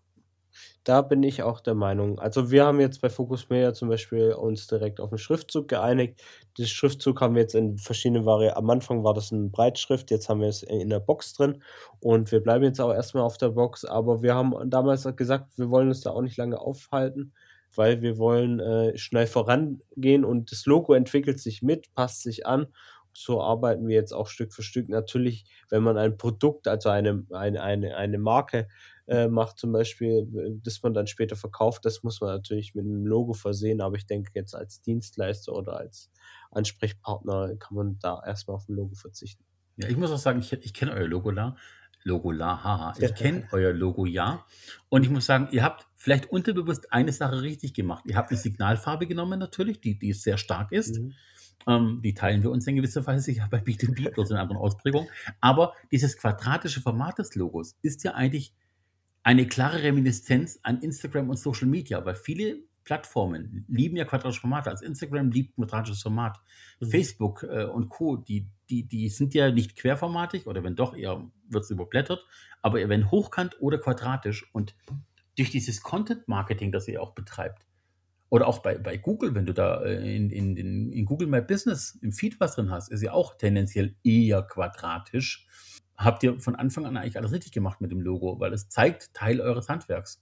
[0.84, 2.20] Da bin ich auch der Meinung.
[2.20, 6.22] Also wir haben jetzt bei Focus Media zum Beispiel uns direkt auf den Schriftzug geeinigt.
[6.58, 8.60] Den Schriftzug haben wir jetzt in verschiedenen Varianten.
[8.60, 11.62] Am Anfang war das ein Breitschrift, jetzt haben wir es in der Box drin
[12.00, 13.84] und wir bleiben jetzt auch erstmal auf der Box.
[13.86, 17.34] Aber wir haben damals gesagt, wir wollen uns da auch nicht lange aufhalten,
[17.74, 22.68] weil wir wollen äh, schnell vorangehen und das Logo entwickelt sich mit, passt sich an
[23.18, 24.90] so arbeiten wir jetzt auch Stück für Stück.
[24.90, 28.68] Natürlich, wenn man ein Produkt, also eine, eine, eine, eine Marke
[29.08, 30.28] äh, macht, zum Beispiel,
[30.64, 33.82] das man dann später verkauft, das muss man natürlich mit einem Logo versehen.
[33.82, 36.12] Aber ich denke, jetzt als Dienstleister oder als
[36.52, 39.44] Ansprechpartner kann man da erstmal auf ein Logo verzichten.
[39.78, 41.56] Ja, ich muss auch sagen, ich, ich kenne euer Logo da.
[42.04, 42.94] Logo la, haha.
[43.00, 44.46] Ich kenne euer Logo ja.
[44.90, 48.04] Und ich muss sagen, ihr habt vielleicht unterbewusst eine Sache richtig gemacht.
[48.08, 51.00] Ihr habt eine Signalfarbe genommen, natürlich, die, die sehr stark ist.
[51.00, 51.14] Mhm.
[51.68, 55.10] Ähm, die teilen wir uns in gewisser Weise ja bei B2B, bloß in anderen Ausprägungen.
[55.42, 58.54] Aber dieses quadratische Format des Logos ist ja eigentlich
[59.26, 64.70] eine klare Reminiszenz an Instagram und Social Media, weil viele Plattformen lieben ja quadratische Formate.
[64.70, 66.38] Also Instagram liebt quadratisches Format.
[66.80, 66.92] Mhm.
[66.92, 71.28] Facebook äh, und Co., die, die, die sind ja nicht querformatig oder wenn doch, eher
[71.50, 72.24] wird es überblättert,
[72.62, 74.76] aber wenn hochkant oder quadratisch und
[75.36, 77.66] durch dieses Content-Marketing, das ihr auch betreibt,
[78.30, 81.42] oder auch bei, bei Google, wenn du da äh, in, in, in, in Google My
[81.42, 85.48] Business im Feed was drin hast, ist ja auch tendenziell eher quadratisch.
[85.98, 89.14] Habt ihr von Anfang an eigentlich alles richtig gemacht mit dem Logo, weil es zeigt
[89.14, 90.22] Teil eures Handwerks.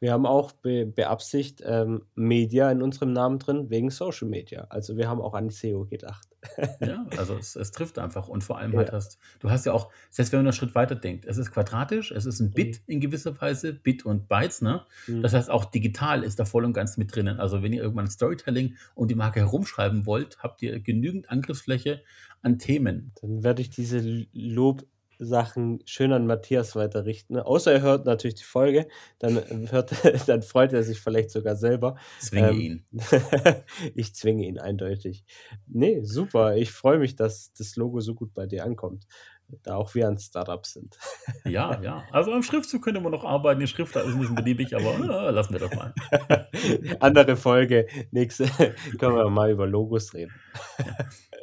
[0.00, 4.66] Wir haben auch be beabsichtigt ähm, Media in unserem Namen drin, wegen Social Media.
[4.68, 6.28] Also wir haben auch an SEO gedacht.
[6.80, 8.28] ja, also es, es, trifft einfach.
[8.28, 8.78] Und vor allem ja.
[8.78, 11.52] halt hast, du hast ja auch, selbst wenn man einen Schritt weiter denkt, es ist
[11.52, 12.94] quadratisch, es ist ein Bit mhm.
[12.94, 14.84] in gewisser Weise, Bit und Bytes, ne?
[15.06, 15.22] Mhm.
[15.22, 17.38] Das heißt, auch digital ist da voll und ganz mit drinnen.
[17.38, 22.02] Also wenn ihr irgendwann Storytelling und die Marke herumschreiben wollt, habt ihr genügend Angriffsfläche
[22.42, 23.12] an Themen.
[23.20, 24.84] Dann werde ich diese Lob
[25.24, 27.38] Sachen schön an Matthias weiterrichten.
[27.38, 29.92] Außer er hört natürlich die Folge, dann, hört,
[30.28, 31.96] dann freut er sich vielleicht sogar selber.
[32.18, 32.86] Zwinge ähm, ihn.
[33.94, 35.24] ich zwinge ihn eindeutig.
[35.66, 36.56] Nee, super.
[36.56, 39.06] Ich freue mich, dass das Logo so gut bei dir ankommt.
[39.62, 40.96] Da auch wir ein Startup sind.
[41.44, 42.04] ja, ja.
[42.10, 43.60] Also am Schriftzug könnte man noch arbeiten.
[43.60, 45.94] Die Schrift ist ein bisschen beliebig, aber äh, lassen wir das mal.
[47.00, 47.86] Andere Folge.
[48.10, 48.46] Nächste
[48.98, 50.32] können wir mal über Logos reden.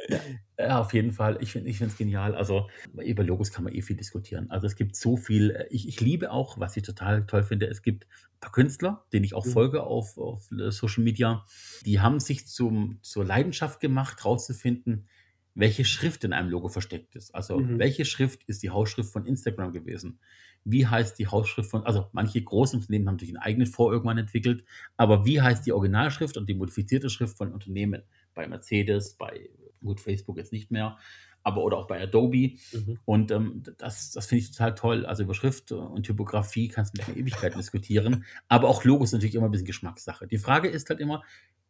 [0.10, 0.20] Ja,
[0.68, 1.38] auf jeden Fall.
[1.42, 2.36] Ich finde es genial.
[2.36, 4.52] Also über Logos kann man eh viel diskutieren.
[4.52, 5.52] Also es gibt so viel.
[5.52, 9.06] Äh, ich, ich liebe auch, was ich total toll finde, es gibt ein paar Künstler,
[9.14, 9.52] denen ich auch mhm.
[9.52, 11.46] folge auf, auf Social Media,
[11.86, 15.08] die haben sich zum, zur Leidenschaft gemacht, herauszufinden,
[15.56, 17.34] welche Schrift in einem Logo versteckt ist.
[17.34, 17.80] Also mhm.
[17.80, 20.20] welche Schrift ist die Hausschrift von Instagram gewesen?
[20.66, 24.18] Wie heißt die Hausschrift von, also manche großen Unternehmen haben sich einen eigenen Vor irgendwann
[24.18, 24.64] entwickelt,
[24.98, 28.04] aber wie heißt die Originalschrift und die modifizierte Schrift von Unternehmen?
[28.34, 29.50] Bei Mercedes, bei
[29.82, 30.98] gut, Facebook jetzt nicht mehr,
[31.44, 32.56] aber oder auch bei Adobe.
[32.74, 33.00] Mhm.
[33.06, 35.06] Und ähm, das, das finde ich total toll.
[35.06, 39.46] Also über Schrift und Typografie kannst du mit Ewigkeiten diskutieren, aber auch Logos natürlich immer
[39.46, 40.28] ein bisschen Geschmackssache.
[40.28, 41.24] Die Frage ist halt immer,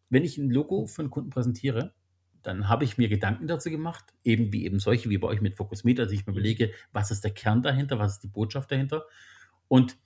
[0.10, 1.94] wenn ich ein Logo für einen Kunden präsentiere,
[2.42, 5.56] dann habe ich mir Gedanken dazu gemacht, eben wie eben solche wie bei euch mit
[5.56, 8.72] Focus Meter, dass ich mir überlege, was ist der Kern dahinter, was ist die Botschaft
[8.72, 9.06] dahinter.
[9.68, 9.98] Und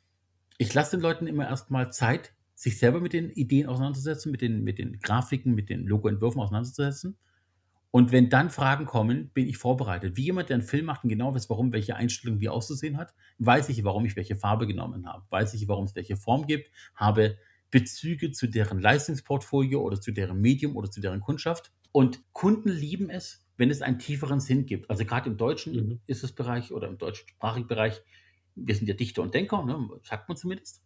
[0.57, 4.63] ich lasse den Leuten immer erstmal Zeit, sich selber mit den Ideen auseinanderzusetzen, mit den,
[4.63, 7.17] mit den Grafiken, mit den Logoentwürfen auseinanderzusetzen.
[7.95, 10.17] Und wenn dann Fragen kommen, bin ich vorbereitet.
[10.17, 13.13] Wie jemand, der einen Film macht und genau weiß, warum welche Einstellung wie auszusehen hat,
[13.37, 16.71] weiß ich, warum ich welche Farbe genommen habe, weiß ich, warum es welche Form gibt,
[16.95, 17.37] habe
[17.69, 21.71] Bezüge zu deren Leistungsportfolio oder zu deren Medium oder zu deren Kundschaft.
[21.91, 24.89] Und Kunden lieben es, wenn es einen tieferen Sinn gibt.
[24.89, 25.99] Also gerade im deutschen mhm.
[26.07, 28.01] ist es Bereich oder im deutschsprachigen Bereich,
[28.55, 30.81] wir sind ja Dichter und Denker, ne, sagt man zumindest.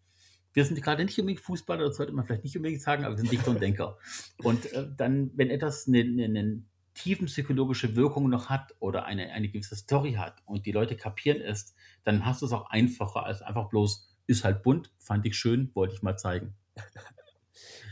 [0.52, 3.22] Wir sind gerade nicht unbedingt Fußballer, das sollte man vielleicht nicht unbedingt sagen, aber wir
[3.22, 3.98] sind Dichter und Denker.
[4.44, 6.64] Und äh, dann, wenn etwas eine, eine, eine
[6.98, 11.76] tiefenpsychologische Wirkung noch hat oder eine, eine gewisse Story hat und die Leute kapieren es,
[12.04, 15.72] dann hast du es auch einfacher als einfach bloß, ist halt bunt, fand ich schön,
[15.76, 16.56] wollte ich mal zeigen.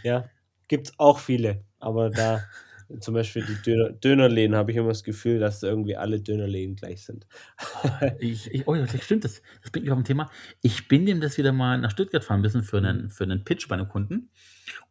[0.04, 0.30] Ja,
[0.68, 2.44] gibt es auch viele, aber da
[3.00, 7.04] zum Beispiel die Döner, Dönerläden habe ich immer das Gefühl, dass irgendwie alle Dönerläden gleich
[7.04, 7.28] sind.
[8.20, 10.30] ich, ich, oh, das stimmt, das, das bringt mich auf ein Thema.
[10.62, 13.68] Ich bin dem das wieder mal nach Stuttgart fahren müssen für einen, für einen Pitch
[13.68, 14.30] bei einem Kunden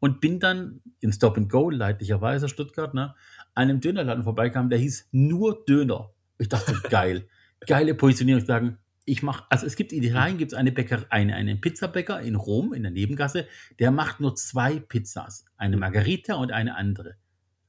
[0.01, 3.15] und bin dann im Stop and Go, leidlicherweise Stuttgart, ne,
[3.55, 6.11] an einem Dönerladen vorbeikam, der hieß nur Döner.
[6.39, 7.29] Ich dachte, geil,
[7.67, 8.41] geile Positionierung.
[8.41, 11.61] Ich sagen, ich mache, also es gibt in Italien gibt es eine Bäcker, eine, einen
[11.61, 13.47] Pizzabäcker in Rom in der Nebengasse,
[13.79, 17.17] der macht nur zwei Pizzas, eine Margarita und eine andere.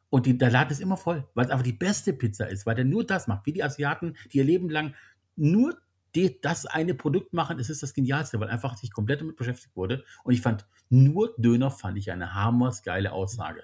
[0.10, 2.76] Und die, der Laden ist immer voll, weil es einfach die beste Pizza ist, weil
[2.76, 4.94] der nur das macht, wie die Asiaten, die ihr Leben lang
[5.36, 5.78] nur
[6.16, 9.76] die, das eine Produkt machen, das ist das Genialste, weil einfach sich komplett damit beschäftigt
[9.76, 10.06] wurde.
[10.24, 13.64] Und ich fand, nur Döner fand ich eine hammersgeile Aussage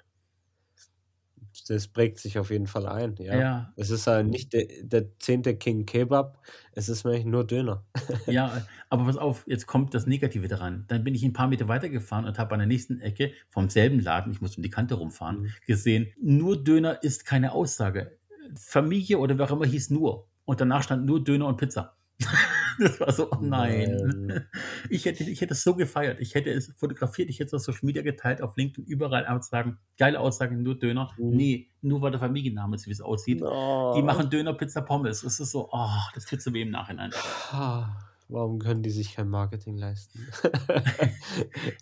[1.71, 3.35] das prägt sich auf jeden Fall ein, ja.
[3.39, 3.73] Ja.
[3.75, 5.55] Es ist halt nicht der der 10.
[5.57, 6.39] King Kebab,
[6.73, 7.85] es ist nämlich nur Döner.
[8.27, 10.85] Ja, aber pass auf, jetzt kommt das Negative daran.
[10.87, 13.99] Dann bin ich ein paar Meter weitergefahren und habe an der nächsten Ecke vom selben
[13.99, 15.53] Laden, ich musste um die Kante rumfahren, Mhm.
[15.65, 18.17] gesehen, nur Döner ist keine Aussage.
[18.57, 20.27] Familie oder wer auch immer hieß nur.
[20.45, 21.95] Und danach stand nur Döner und Pizza.
[22.79, 23.95] Das war so, oh nein.
[24.27, 24.47] Nein.
[24.89, 26.19] Ich hätte, ich hätte es so gefeiert.
[26.19, 29.43] Ich hätte es fotografiert, ich hätte es auf Social Media geteilt, auf LinkedIn, überall einfach
[29.43, 31.11] sagen, geile Aussage, nur Döner.
[31.17, 31.29] Mhm.
[31.29, 33.41] Nee, nur weil der Familienname ist, wie es aussieht.
[33.43, 33.93] Oh.
[33.95, 35.23] Die machen Döner, Pizza, Pommes.
[35.23, 37.11] Es ist so, oh, das tut zu weh im Nachhinein.
[38.31, 40.25] Warum können die sich kein Marketing leisten?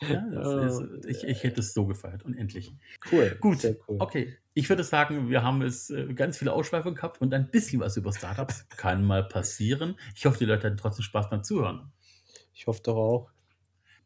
[0.09, 2.73] Ja, das Oh, ist, ich, ich hätte es so gefeiert, unendlich.
[3.11, 3.37] cool.
[3.39, 3.97] Gut, Sehr cool.
[3.99, 4.37] okay.
[4.53, 7.97] Ich würde sagen, wir haben es äh, ganz viele Ausschweifungen gehabt und ein bisschen was
[7.97, 9.95] über Startups kann mal passieren.
[10.15, 11.91] Ich hoffe, die Leute hatten trotzdem Spaß beim Zuhören.
[12.53, 13.31] Ich hoffe doch auch.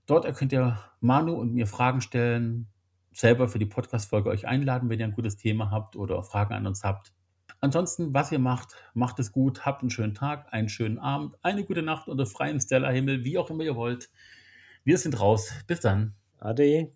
[0.06, 2.68] Dort könnt ihr Manu und mir Fragen stellen,
[3.14, 6.68] selber für die Podcast-Folge euch einladen, wenn ihr ein gutes Thema habt oder Fragen an
[6.68, 7.14] uns habt.
[7.62, 11.64] Ansonsten, was ihr macht, macht es gut, habt einen schönen Tag, einen schönen Abend, eine
[11.64, 14.10] gute Nacht unter freiem Stellarhimmel, wie auch immer ihr wollt.
[14.84, 15.54] Wir sind raus.
[15.66, 16.16] Bis dann.
[16.40, 16.92] Ade.